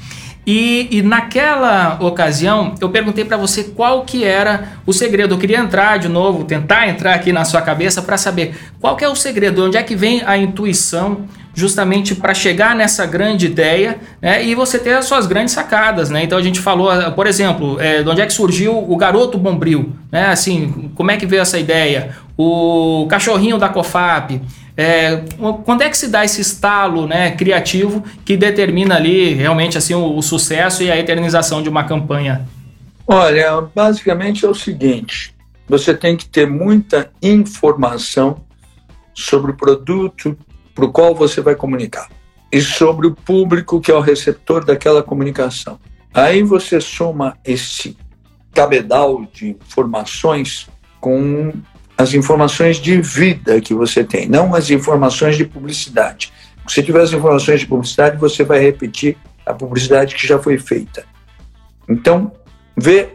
[0.48, 5.34] E, e naquela ocasião eu perguntei para você qual que era o segredo.
[5.34, 9.04] Eu queria entrar de novo, tentar entrar aqui na sua cabeça para saber qual que
[9.04, 13.98] é o segredo, onde é que vem a intuição justamente para chegar nessa grande ideia
[14.22, 16.10] né, e você ter as suas grandes sacadas.
[16.10, 16.24] Né?
[16.24, 19.92] Então a gente falou, por exemplo, é, de onde é que surgiu o garoto bombril,
[20.10, 20.28] né?
[20.28, 22.16] assim, como é que veio essa ideia?
[22.38, 24.42] O cachorrinho da COFAP.
[24.80, 25.24] É,
[25.66, 30.16] quando é que se dá esse estalo né, criativo que determina ali realmente assim o,
[30.16, 32.48] o sucesso e a eternização de uma campanha?
[33.08, 35.36] Olha, basicamente é o seguinte:
[35.68, 38.46] você tem que ter muita informação
[39.16, 40.38] sobre o produto,
[40.76, 42.08] para o qual você vai comunicar
[42.52, 45.80] e sobre o público que é o receptor daquela comunicação.
[46.14, 47.98] Aí você soma esse
[48.54, 51.52] cabedal de informações com
[51.98, 56.32] as informações de vida que você tem, não as informações de publicidade.
[56.68, 61.06] Se tiver as informações de publicidade, você vai repetir a publicidade que já foi feita.
[61.90, 62.32] Então,
[62.76, 63.10] vê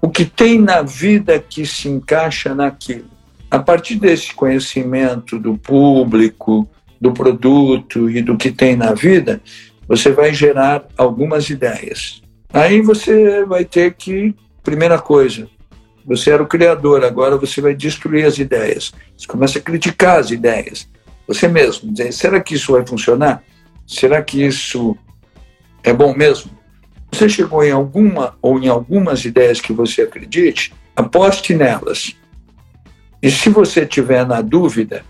[0.00, 3.10] o que tem na vida que se encaixa naquilo.
[3.50, 6.68] A partir desse conhecimento do público,
[7.00, 9.40] do produto e do que tem na vida,
[9.86, 12.22] você vai gerar algumas ideias.
[12.52, 15.48] Aí você vai ter que, primeira coisa,
[16.08, 18.92] você era o criador, agora você vai destruir as ideias.
[19.14, 20.88] Você começa a criticar as ideias.
[21.26, 23.42] Você mesmo, dizer, será que isso vai funcionar?
[23.86, 24.96] Será que isso
[25.84, 26.50] é bom mesmo?
[27.12, 32.16] Você chegou em alguma ou em algumas ideias que você acredite, aposte nelas.
[33.22, 35.04] E se você tiver na dúvida,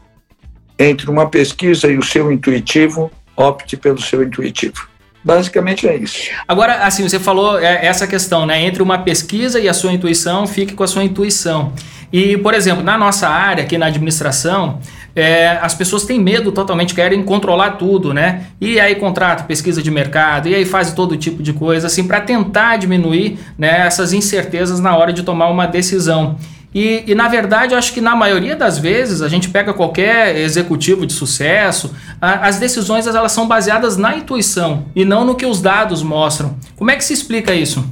[0.76, 4.88] entre uma pesquisa e o seu intuitivo, opte pelo seu intuitivo.
[5.28, 6.30] Basicamente é isso.
[6.48, 8.62] Agora, assim, você falou é, essa questão, né?
[8.62, 11.74] Entre uma pesquisa e a sua intuição, fique com a sua intuição.
[12.10, 14.80] E, por exemplo, na nossa área, aqui na administração,
[15.14, 18.46] é, as pessoas têm medo totalmente, querem controlar tudo, né?
[18.58, 22.22] E aí contrata pesquisa de mercado, e aí faz todo tipo de coisa, assim, para
[22.22, 26.38] tentar diminuir né, essas incertezas na hora de tomar uma decisão.
[26.74, 30.36] E, e, na verdade, eu acho que na maioria das vezes a gente pega qualquer
[30.36, 35.46] executivo de sucesso, a, as decisões elas são baseadas na intuição e não no que
[35.46, 36.56] os dados mostram.
[36.76, 37.84] Como é que se explica isso?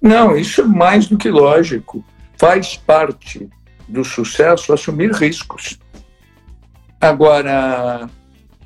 [0.00, 2.04] Não, isso é mais do que lógico.
[2.38, 3.48] Faz parte
[3.88, 5.78] do sucesso assumir riscos.
[7.00, 8.08] Agora,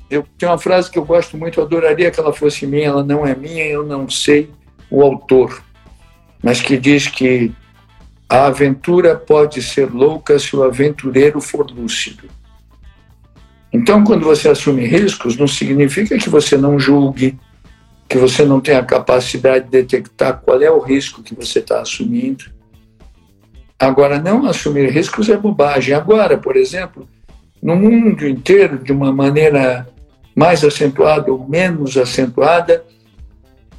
[0.09, 3.03] eu tenho uma frase que eu gosto muito, eu adoraria que ela fosse minha, ela
[3.03, 4.49] não é minha, eu não sei
[4.89, 5.61] o autor,
[6.41, 7.51] mas que diz que
[8.29, 12.29] a aventura pode ser louca se o aventureiro for lúcido.
[13.71, 17.37] Então, quando você assume riscos, não significa que você não julgue,
[18.07, 21.81] que você não tenha a capacidade de detectar qual é o risco que você está
[21.81, 22.45] assumindo.
[23.79, 25.93] Agora, não assumir riscos é bobagem.
[25.93, 27.07] Agora, por exemplo,
[27.61, 29.87] no mundo inteiro, de uma maneira
[30.35, 32.83] mais acentuada ou menos acentuada,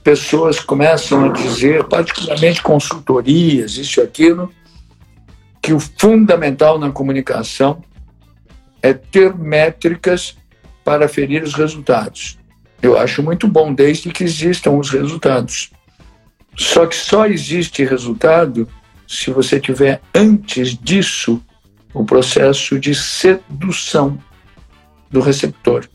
[0.08, 4.50] pessoas começam a dizer, particularmente consultorias, isso e aquilo,
[5.60, 7.82] que o fundamental na comunicação
[8.80, 10.34] é ter métricas
[10.82, 12.38] para ferir os resultados.
[12.80, 15.72] Eu acho muito bom, desde que existam os resultados.
[16.56, 18.66] Só que só existe resultado
[19.06, 21.38] se você tiver antes disso
[21.92, 24.18] o processo de sedução
[25.10, 25.86] do receptor.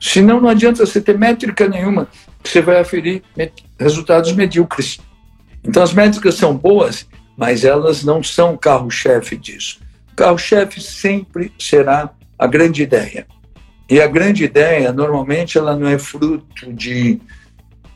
[0.00, 2.06] Senão, não adianta você ter métrica nenhuma
[2.42, 3.22] você vai aferir
[3.78, 4.98] resultados medíocres.
[5.62, 9.80] Então, as métricas são boas, mas elas não são carro-chefe disso.
[10.16, 13.26] Carro-chefe sempre será a grande ideia.
[13.88, 17.20] E a grande ideia, normalmente, ela não é fruto de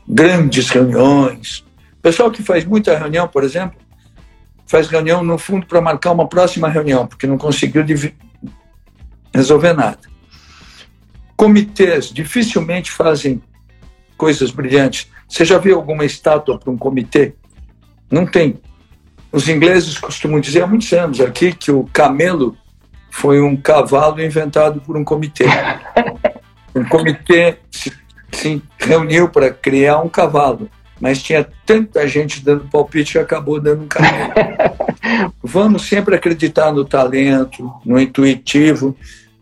[0.07, 1.59] grandes reuniões.
[1.97, 3.79] O pessoal que faz muita reunião, por exemplo,
[4.67, 7.83] faz reunião no fundo para marcar uma próxima reunião, porque não conseguiu
[9.33, 9.99] resolver nada.
[11.35, 13.41] Comitês dificilmente fazem
[14.17, 15.07] coisas brilhantes.
[15.27, 17.33] Você já viu alguma estátua para um comitê?
[18.09, 18.59] Não tem.
[19.31, 22.55] Os ingleses costumam dizer há muitos anos aqui que o camelo
[23.11, 25.45] foi um cavalo inventado por um comitê.
[26.75, 27.89] Um comitê se,
[28.33, 30.69] se reuniu para criar um cavalo,
[30.99, 34.33] mas tinha tanta gente dando palpite que acabou dando um camelo.
[35.41, 38.93] Vamos sempre acreditar no talento, no intuitivo.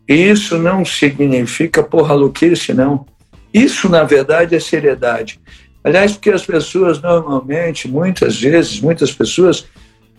[0.08, 3.04] E isso não significa porra louquice, não.
[3.54, 5.40] Isso, na verdade, é seriedade.
[5.84, 9.66] Aliás, porque as pessoas normalmente, muitas vezes, muitas pessoas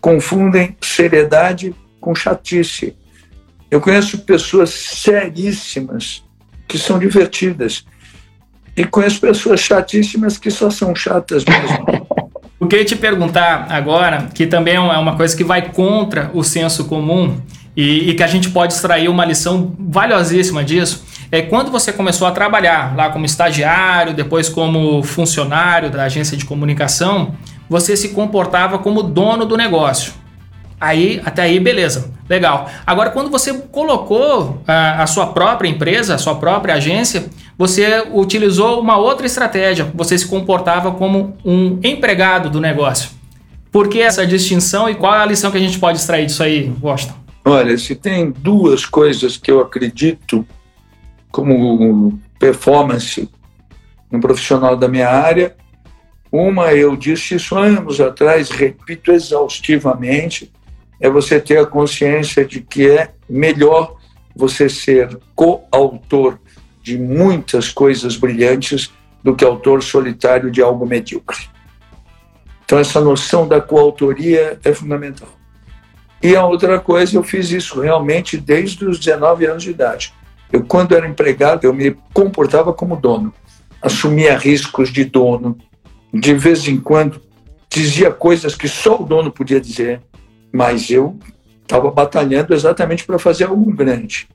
[0.00, 2.94] confundem seriedade com chatice.
[3.70, 6.22] Eu conheço pessoas seríssimas
[6.68, 7.84] que são divertidas
[8.76, 11.86] e conheço pessoas chatíssimas que só são chatas mesmo.
[12.60, 16.86] Eu queria te perguntar agora, que também é uma coisa que vai contra o senso
[16.86, 17.38] comum
[17.76, 21.04] e, e que a gente pode extrair uma lição valiosíssima disso.
[21.30, 26.44] É quando você começou a trabalhar lá como estagiário, depois como funcionário da agência de
[26.44, 27.34] comunicação,
[27.68, 30.12] você se comportava como dono do negócio.
[30.80, 32.68] Aí, até aí, beleza, legal.
[32.86, 38.80] Agora, quando você colocou a, a, sua própria empresa, a sua própria agência, você utilizou
[38.80, 39.90] uma outra estratégia.
[39.94, 43.10] Você se comportava como um empregado do negócio.
[43.72, 46.42] Por que essa distinção e qual é a lição que a gente pode extrair disso
[46.42, 47.23] aí, Washington?
[47.44, 50.46] Olha, se tem duas coisas que eu acredito
[51.30, 53.28] como performance
[54.10, 55.54] no profissional da minha área,
[56.32, 60.50] uma eu disse isso anos atrás, repito exaustivamente,
[60.98, 63.96] é você ter a consciência de que é melhor
[64.34, 66.38] você ser coautor
[66.82, 68.90] de muitas coisas brilhantes
[69.22, 71.48] do que autor solitário de algo medíocre.
[72.64, 75.28] Então, essa noção da coautoria é fundamental.
[76.24, 80.10] E a outra coisa, eu fiz isso realmente desde os 19 anos de idade.
[80.50, 83.30] Eu, quando era empregado, eu me comportava como dono,
[83.82, 85.58] assumia riscos de dono,
[86.14, 87.20] de vez em quando
[87.68, 90.00] dizia coisas que só o dono podia dizer,
[90.50, 91.18] mas eu
[91.60, 94.26] estava batalhando exatamente para fazer algo grande.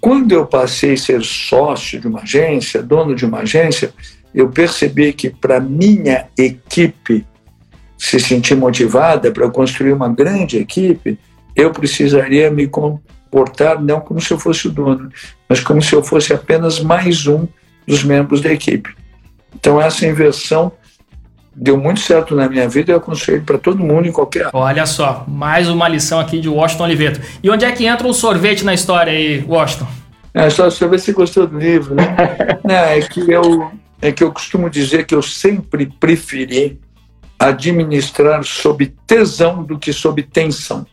[0.00, 3.94] Quando eu passei a ser sócio de uma agência, dono de uma agência,
[4.34, 7.24] eu percebi que para minha equipe
[7.98, 11.18] se sentir motivada para construir uma grande equipe,
[11.54, 15.10] eu precisaria me comportar não como se eu fosse o dono,
[15.48, 17.48] mas como se eu fosse apenas mais um
[17.86, 18.94] dos membros da equipe.
[19.54, 20.70] Então essa inversão
[21.54, 24.50] deu muito certo na minha vida e eu aconselho para todo mundo em qualquer área.
[24.54, 27.20] Olha só, mais uma lição aqui de Washington Oliveto.
[27.42, 29.88] E onde é que entra o sorvete na história aí, Washington?
[30.32, 32.14] É, só saber se gostou do livro, né?
[32.62, 36.78] Não, é, que eu, é que eu costumo dizer que eu sempre preferi
[37.38, 40.86] administrar sob tesão do que sob tensão.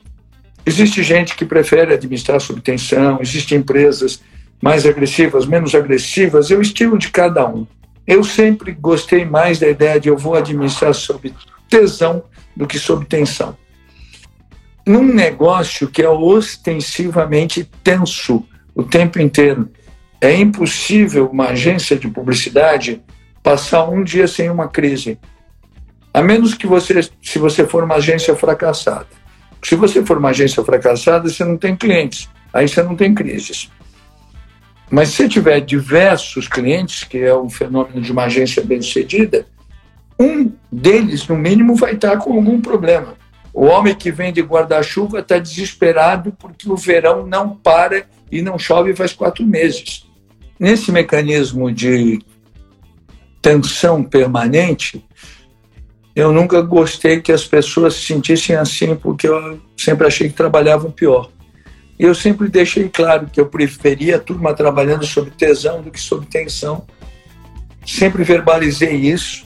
[0.66, 4.22] Existe gente que prefere administrar sob tensão, existem empresas
[4.62, 7.66] mais agressivas, menos agressivas, é o estilo de cada um.
[8.06, 11.34] Eu sempre gostei mais da ideia de eu vou administrar sob
[11.70, 12.24] tesão
[12.56, 13.58] do que sob tensão.
[14.86, 19.70] Num negócio que é ostensivamente tenso o tempo inteiro,
[20.22, 23.02] é impossível uma agência de publicidade
[23.42, 25.20] passar um dia sem uma crise.
[26.16, 29.10] A menos que você, se você for uma agência fracassada.
[29.62, 33.70] Se você for uma agência fracassada, você não tem clientes, aí você não tem crises.
[34.90, 39.46] Mas se tiver diversos clientes, que é o fenômeno de uma agência bem-sucedida,
[40.18, 43.16] um deles, no mínimo, vai estar com algum problema.
[43.54, 48.96] O homem que vende guarda-chuva está desesperado porque o verão não para e não chove
[48.96, 50.08] faz quatro meses.
[50.58, 52.22] Nesse mecanismo de
[53.42, 55.04] tensão permanente,
[56.16, 60.90] eu nunca gostei que as pessoas se sentissem assim, porque eu sempre achei que trabalhavam
[60.90, 61.30] pior.
[62.00, 66.00] E eu sempre deixei claro que eu preferia a turma trabalhando sob tesão do que
[66.00, 66.86] sob tensão.
[67.86, 69.46] Sempre verbalizei isso.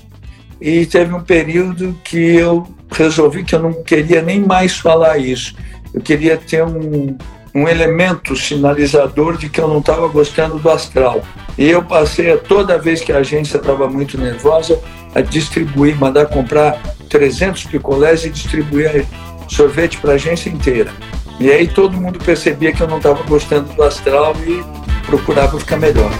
[0.62, 5.56] E teve um período que eu resolvi que eu não queria nem mais falar isso.
[5.94, 7.18] Eu queria ter um,
[7.54, 11.22] um elemento sinalizador de que eu não estava gostando do astral.
[11.58, 14.80] E eu passei a toda vez que a agência estava muito nervosa
[15.14, 19.06] a distribuir, mandar comprar 300 picolés e distribuir
[19.48, 20.92] sorvete para a agência inteira.
[21.40, 24.64] E aí todo mundo percebia que eu não estava gostando do astral e
[25.06, 26.12] procurava ficar melhor.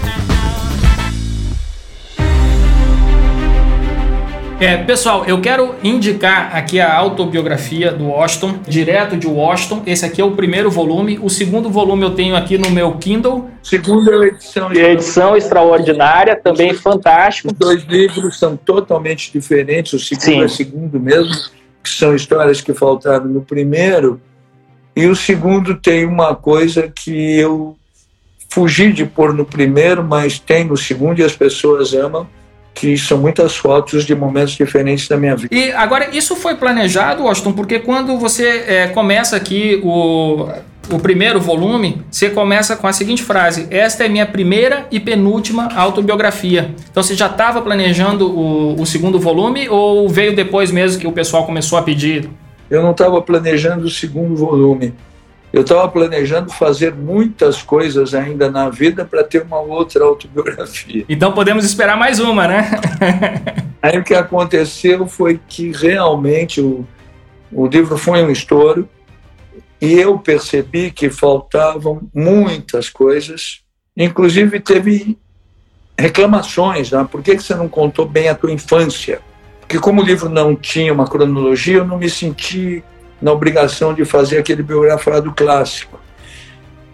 [4.60, 9.82] É, pessoal, eu quero indicar aqui a autobiografia do Washington, direto de Washington.
[9.86, 11.18] Esse aqui é o primeiro volume.
[11.18, 13.48] O segundo volume eu tenho aqui no meu Kindle.
[13.62, 14.70] Segunda é edição.
[14.70, 17.48] E a edição extraordinária, também fantástico.
[17.50, 19.94] Os dois livros são totalmente diferentes.
[19.94, 20.44] O segundo Sim.
[20.44, 21.34] é segundo mesmo,
[21.82, 24.20] que são histórias que faltaram no primeiro.
[24.94, 27.78] E o segundo tem uma coisa que eu
[28.50, 32.28] fugi de pôr no primeiro, mas tem no segundo e as pessoas amam,
[32.80, 35.54] que são muitas fotos de momentos diferentes da minha vida.
[35.54, 40.48] E agora, isso foi planejado, Washington, porque quando você é, começa aqui o,
[40.90, 45.68] o primeiro volume, você começa com a seguinte frase: Esta é minha primeira e penúltima
[45.74, 46.74] autobiografia.
[46.90, 51.12] Então você já estava planejando o, o segundo volume ou veio depois mesmo que o
[51.12, 52.30] pessoal começou a pedir?
[52.70, 54.94] eu não estava planejando o segundo volume.
[55.52, 61.04] Eu estava planejando fazer muitas coisas ainda na vida para ter uma outra autobiografia.
[61.08, 62.70] Então podemos esperar mais uma, né?
[63.82, 66.86] Aí o que aconteceu foi que realmente o,
[67.50, 68.88] o livro foi um estouro
[69.80, 73.62] e eu percebi que faltavam muitas coisas.
[73.96, 75.18] Inclusive teve
[75.98, 77.06] reclamações, né?
[77.10, 79.20] por que, você não contou bem a tua infância?
[79.60, 82.82] Porque como o livro não tinha uma cronologia, eu não me senti
[83.20, 85.98] na obrigação de fazer aquele biografado clássico.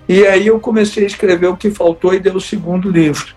[0.08, 3.34] E aí eu comecei a escrever o que faltou e deu o segundo livro.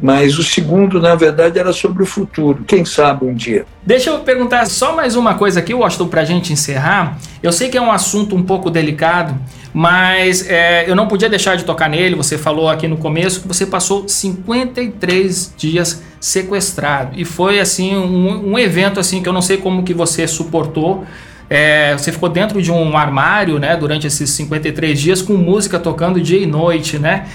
[0.00, 2.62] Mas o segundo, na verdade, era sobre o futuro.
[2.64, 3.66] Quem sabe um dia.
[3.84, 7.18] Deixa eu perguntar só mais uma coisa aqui, Washington, para a gente encerrar.
[7.42, 9.34] Eu sei que é um assunto um pouco delicado,
[9.74, 12.14] mas é, eu não podia deixar de tocar nele.
[12.14, 17.18] Você falou aqui no começo que você passou 53 dias sequestrado.
[17.18, 21.04] E foi, assim, um, um evento assim que eu não sei como que você suportou.
[21.50, 26.20] É, você ficou dentro de um armário, né, durante esses 53 dias com música tocando
[26.20, 27.26] dia e noite, né?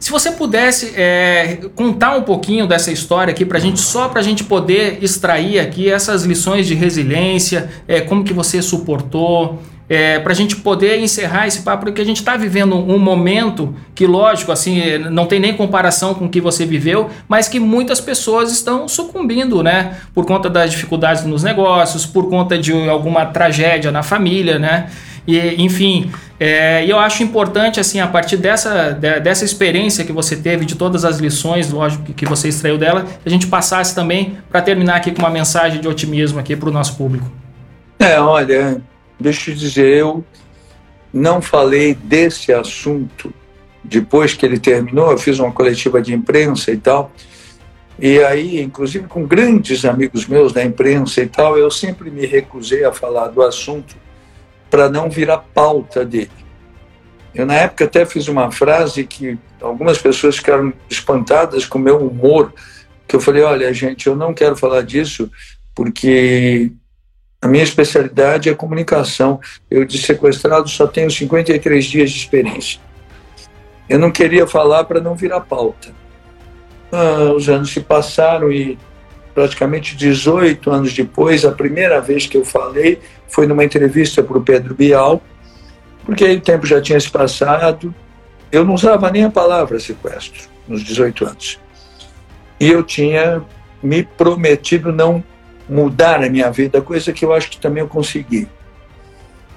[0.00, 4.20] Se você pudesse é, contar um pouquinho dessa história aqui para a gente, só para
[4.20, 9.60] a gente poder extrair aqui essas lições de resiliência, é, como que você suportou,
[9.90, 13.74] é, para a gente poder encerrar esse papo, porque a gente está vivendo um momento
[13.92, 18.00] que, lógico, assim, não tem nem comparação com o que você viveu, mas que muitas
[18.00, 19.96] pessoas estão sucumbindo, né?
[20.14, 24.88] Por conta das dificuldades nos negócios, por conta de alguma tragédia na família, né?
[25.26, 30.64] E, enfim, é, eu acho importante, assim, a partir dessa, dessa experiência que você teve,
[30.64, 34.94] de todas as lições, lógico, que você extraiu dela, a gente passasse também para terminar
[34.94, 37.28] aqui com uma mensagem de otimismo aqui para o nosso público.
[37.98, 38.80] É, olha,
[39.20, 40.24] deixa eu dizer, eu
[41.12, 43.32] não falei desse assunto
[43.82, 47.12] depois que ele terminou, eu fiz uma coletiva de imprensa e tal,
[47.98, 52.84] e aí, inclusive com grandes amigos meus da imprensa e tal, eu sempre me recusei
[52.84, 53.94] a falar do assunto
[54.70, 56.30] para não virar pauta dele.
[57.34, 61.98] Eu, na época, até fiz uma frase que algumas pessoas ficaram espantadas com o meu
[61.98, 62.52] humor,
[63.06, 65.30] que eu falei, olha, gente, eu não quero falar disso
[65.74, 66.72] porque
[67.42, 69.40] a minha especialidade é comunicação.
[69.70, 72.80] Eu, de sequestrado, só tenho 53 dias de experiência.
[73.88, 75.88] Eu não queria falar para não virar pauta.
[76.92, 78.78] Ah, os anos se passaram e
[79.34, 84.42] praticamente 18 anos depois, a primeira vez que eu falei foi numa entrevista para o
[84.42, 85.22] Pedro Bial,
[86.04, 87.94] porque aí o tempo já tinha se passado.
[88.52, 91.60] Eu não usava nem a palavra sequestro nos 18 anos.
[92.58, 93.42] E eu tinha
[93.82, 95.24] me prometido não
[95.70, 98.48] mudar a minha vida, coisa que eu acho que também eu consegui.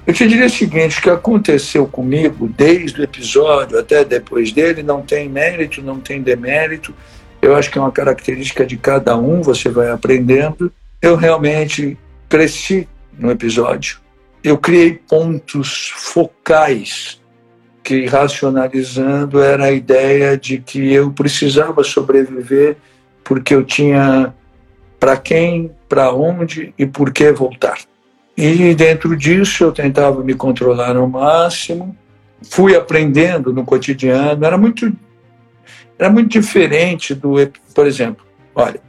[0.06, 4.84] Eu te diria o seguinte: o que aconteceu comigo desde o episódio até depois dele
[4.84, 6.94] não tem mérito, não tem demérito.
[7.42, 10.72] Eu acho que é uma característica de cada um, você vai aprendendo.
[11.02, 11.98] Eu realmente
[12.30, 12.88] cresci
[13.18, 13.98] no episódio.
[14.44, 17.22] Eu criei pontos focais
[17.84, 22.78] que, racionalizando, era a ideia de que eu precisava sobreviver
[23.24, 24.34] porque eu tinha
[25.04, 27.78] para quem, para onde e por que voltar.
[28.38, 31.94] E dentro disso eu tentava me controlar ao máximo,
[32.42, 34.96] fui aprendendo no cotidiano, era muito
[36.00, 37.34] era muito diferente do,
[37.76, 38.26] por exemplo,
[38.56, 38.80] olha,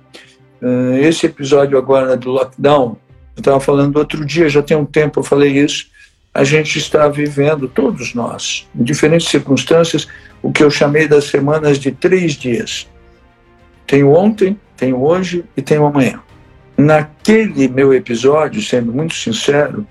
[1.00, 2.96] esse episódio agora do lockdown
[3.36, 5.88] eu estava falando outro dia, já tem um tempo eu falei isso.
[6.32, 10.06] A gente está vivendo, todos nós, em diferentes circunstâncias,
[10.40, 12.88] o que eu chamei das semanas de três dias.
[13.84, 16.20] Tenho ontem, tenho hoje e tenho amanhã.
[16.76, 19.86] Naquele meu episódio, sendo muito sincero,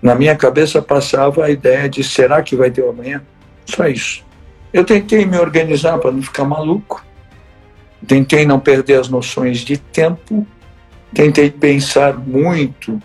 [0.00, 3.22] na minha cabeça passava a ideia de será que vai ter o amanhã?
[3.64, 4.24] Só isso.
[4.72, 7.04] Eu tentei me organizar para não ficar maluco,
[8.06, 10.46] tentei não perder as noções de tempo
[11.16, 13.00] Tentei pensar muito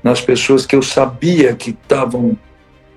[0.00, 2.38] nas pessoas que eu sabia que estavam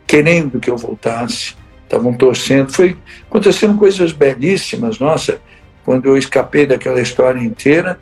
[0.06, 2.72] querendo que eu voltasse, estavam torcendo.
[2.72, 2.96] Foi
[3.28, 5.00] acontecendo coisas belíssimas.
[5.00, 5.42] Nossa,
[5.84, 8.00] quando eu escapei daquela história inteira,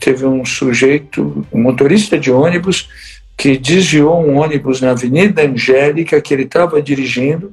[0.00, 2.88] teve um sujeito, um motorista de ônibus,
[3.36, 7.52] que desviou um ônibus na Avenida Angélica que ele estava dirigindo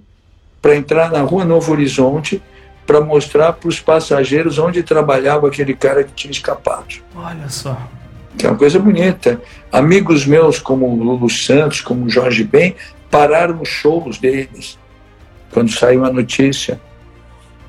[0.62, 2.42] para entrar na Rua Novo Horizonte
[2.88, 6.96] para mostrar para os passageiros onde trabalhava aquele cara que tinha escapado.
[7.16, 7.78] Olha só
[8.38, 9.42] que é uma coisa bonita.
[9.72, 12.76] Amigos meus, como o Lulu Santos, como o Jorge Ben,
[13.10, 14.78] pararam os shows deles
[15.52, 16.80] quando saiu a notícia.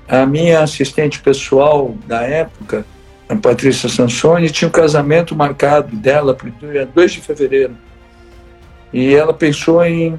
[0.08, 2.86] A minha assistente pessoal da época,
[3.28, 7.76] a Patrícia Sansoni, tinha um casamento marcado dela para o dia 2 de fevereiro.
[8.92, 10.18] E ela pensou em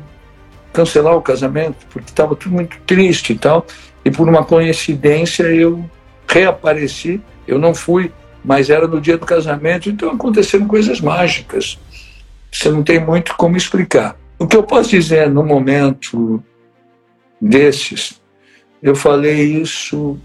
[0.74, 3.66] cancelar o casamento, porque estava tudo muito triste e tal.
[4.04, 5.90] E por uma coincidência eu
[6.28, 7.22] reapareci.
[7.48, 8.12] Eu não fui
[8.48, 11.78] mas era no dia do casamento, então aconteceram coisas mágicas.
[12.50, 14.16] Você não tem muito como explicar.
[14.40, 16.42] O que eu posso dizer no momento
[17.42, 18.22] desses,
[18.82, 20.20] eu falei isso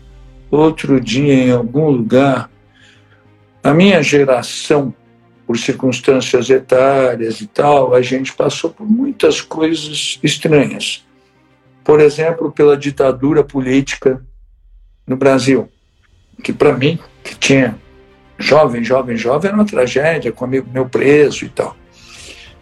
[0.51, 2.51] outro dia em algum lugar.
[3.63, 4.95] A minha geração,
[5.47, 11.05] por circunstâncias etárias e tal, a gente passou por muitas coisas estranhas.
[11.83, 14.25] Por exemplo, pela ditadura política
[15.07, 15.69] no Brasil,
[16.43, 17.79] que para mim, que tinha
[18.39, 21.77] jovem, jovem, jovem, era uma tragédia, com amigo meu preso e tal.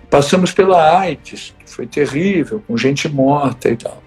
[0.08, 3.99] Passamos pela AIDS, que foi terrível, com gente morta e tal.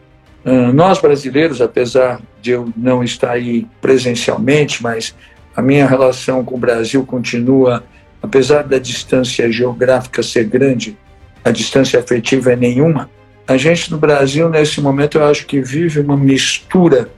[0.46, 5.16] Uh, nós brasileiros, apesar de eu não estar aí presencialmente, mas
[5.56, 7.84] a minha relação com o Brasil continua,
[8.22, 10.98] apesar da distância geográfica ser grande,
[11.46, 13.10] a distância afetiva é nenhuma.
[13.48, 17.10] A gente no Brasil, nesse momento, eu acho que vive uma mistura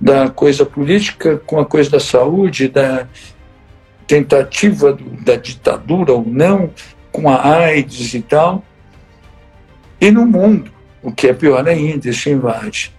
[0.00, 3.06] da coisa política com a coisa da saúde, da
[4.06, 6.70] tentativa do, da ditadura ou não,
[7.12, 8.64] com a AIDS e tal.
[10.00, 12.92] E no mundo, o que é pior ainda, isso invade.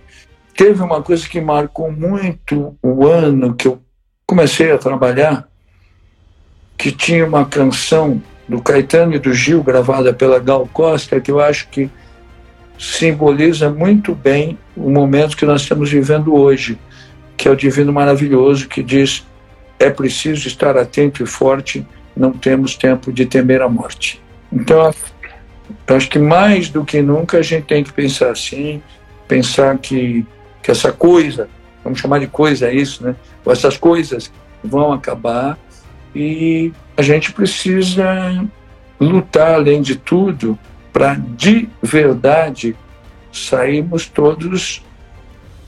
[0.56, 3.82] Teve uma coisa que marcou muito o ano que eu
[4.26, 5.48] comecei a trabalhar,
[6.78, 11.40] que tinha uma canção do Caetano e do Gil gravada pela Gal Costa, que eu
[11.40, 11.90] acho que
[12.78, 16.78] simboliza muito bem o momento que nós estamos vivendo hoje,
[17.38, 19.26] que é o Divino Maravilhoso, que diz:
[19.80, 21.86] é preciso estar atento e forte,
[22.16, 24.22] não temos tempo de temer a morte.
[24.52, 24.94] Então,
[25.96, 28.82] acho que mais do que nunca a gente tem que pensar assim,
[29.28, 30.26] pensar que,
[30.62, 31.50] que essa coisa,
[31.84, 33.16] vamos chamar de coisa isso, né?
[33.46, 34.32] Essas coisas
[34.64, 35.58] vão acabar
[36.16, 38.06] e a gente precisa
[39.00, 40.58] lutar, além de tudo,
[40.94, 42.76] para de verdade
[43.32, 44.84] sairmos todos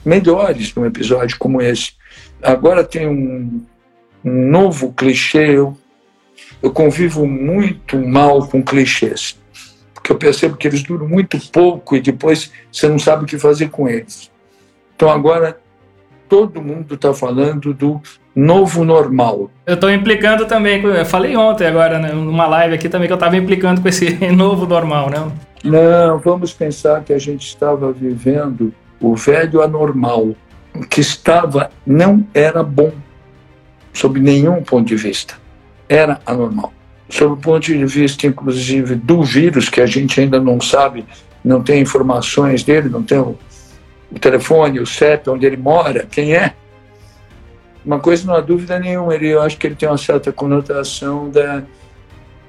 [0.06, 1.94] melhores num episódio como esse.
[2.42, 3.66] Agora tem um,
[4.24, 5.78] um novo clichê, eu,
[6.62, 9.38] eu convivo muito mal com clichês,
[10.04, 13.40] porque eu percebo que eles duram muito pouco e depois você não sabe o que
[13.40, 14.30] fazer com eles.
[14.94, 15.58] Então agora
[16.28, 18.02] todo mundo está falando do
[18.36, 19.50] novo normal.
[19.66, 23.16] Eu estou implicando também, eu falei ontem agora, né, numa live aqui também, que eu
[23.16, 25.32] estava implicando com esse novo normal, né?
[25.64, 30.36] Não, vamos pensar que a gente estava vivendo o velho anormal,
[30.76, 32.92] o que estava não era bom,
[33.94, 35.36] sob nenhum ponto de vista.
[35.88, 36.74] Era anormal.
[37.10, 41.06] Sob o ponto de vista, inclusive, do vírus, que a gente ainda não sabe,
[41.44, 43.38] não tem informações dele, não tem o,
[44.12, 46.54] o telefone, o CEP, onde ele mora, quem é,
[47.86, 51.30] uma coisa não há dúvida nenhuma, ele, eu acho que ele tem uma certa conotação
[51.30, 51.64] da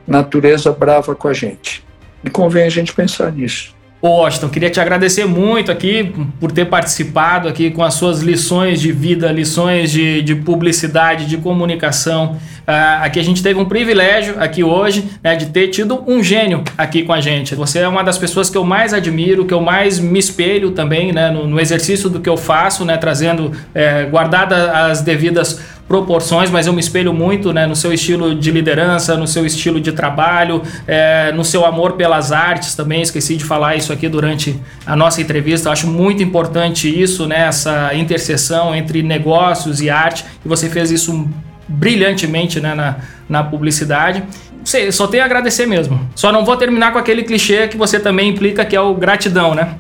[0.06, 1.84] natureza brava com a gente.
[2.22, 3.73] E convém a gente pensar nisso.
[4.08, 8.92] Washington, queria te agradecer muito aqui por ter participado aqui com as suas lições de
[8.92, 12.32] vida, lições de, de publicidade, de comunicação.
[12.66, 16.62] Uh, aqui a gente teve um privilégio aqui hoje né, de ter tido um gênio
[16.76, 17.54] aqui com a gente.
[17.54, 21.10] Você é uma das pessoas que eu mais admiro, que eu mais me espelho também
[21.10, 26.50] né, no, no exercício do que eu faço, né, trazendo, é, guardada as devidas proporções,
[26.50, 29.92] mas eu me espelho muito né, no seu estilo de liderança, no seu estilo de
[29.92, 33.02] trabalho, é, no seu amor pelas artes também.
[33.02, 35.68] Esqueci de falar isso aqui durante a nossa entrevista.
[35.68, 40.24] Eu acho muito importante isso, né, essa interseção entre negócios e arte.
[40.44, 41.28] E você fez isso
[41.68, 42.96] brilhantemente né, na,
[43.28, 44.22] na publicidade.
[44.64, 46.00] Sei, só tenho a agradecer mesmo.
[46.14, 49.54] Só não vou terminar com aquele clichê que você também implica, que é o gratidão,
[49.54, 49.74] né?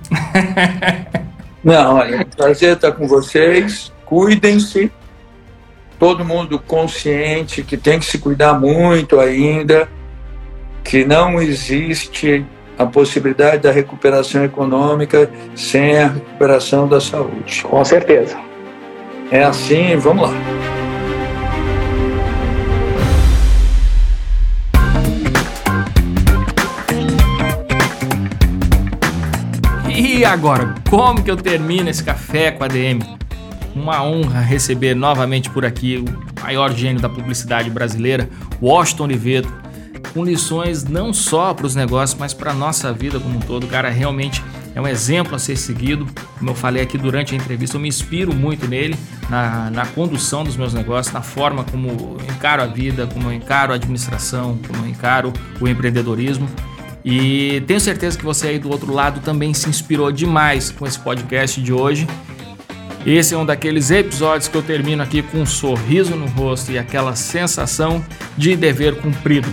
[1.64, 3.90] não, olha, prazer estar com vocês.
[4.04, 4.92] Cuidem-se
[5.98, 9.88] todo mundo consciente que tem que se cuidar muito ainda,
[10.82, 12.44] que não existe
[12.78, 17.62] a possibilidade da recuperação econômica sem a recuperação da saúde.
[17.62, 18.36] Com certeza.
[19.30, 20.34] É assim, vamos lá.
[29.96, 33.23] E agora, como que eu termino esse café com a DM?
[33.74, 38.28] Uma honra receber novamente por aqui o maior gênio da publicidade brasileira,
[38.62, 39.52] Washington Oliveto,
[40.12, 43.64] com lições não só para os negócios, mas para a nossa vida como um todo.
[43.64, 44.42] O cara realmente
[44.74, 46.06] é um exemplo a ser seguido.
[46.38, 48.96] Como eu falei aqui durante a entrevista, eu me inspiro muito nele,
[49.28, 53.34] na, na condução dos meus negócios, na forma como eu encaro a vida, como eu
[53.34, 56.48] encaro a administração, como eu encaro o empreendedorismo.
[57.04, 60.98] E tenho certeza que você aí do outro lado também se inspirou demais com esse
[60.98, 62.06] podcast de hoje
[63.12, 66.78] esse é um daqueles episódios que eu termino aqui com um sorriso no rosto e
[66.78, 68.04] aquela sensação
[68.36, 69.48] de dever cumprido.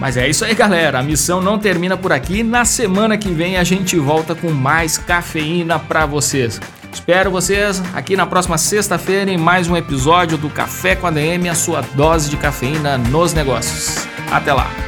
[0.00, 1.00] Mas é isso aí, galera.
[1.00, 2.42] A missão não termina por aqui.
[2.42, 6.60] Na semana que vem a gente volta com mais cafeína para vocês.
[6.92, 11.48] Espero vocês aqui na próxima sexta-feira em mais um episódio do Café com a DM,
[11.48, 14.06] a sua dose de cafeína nos negócios.
[14.30, 14.87] Até lá.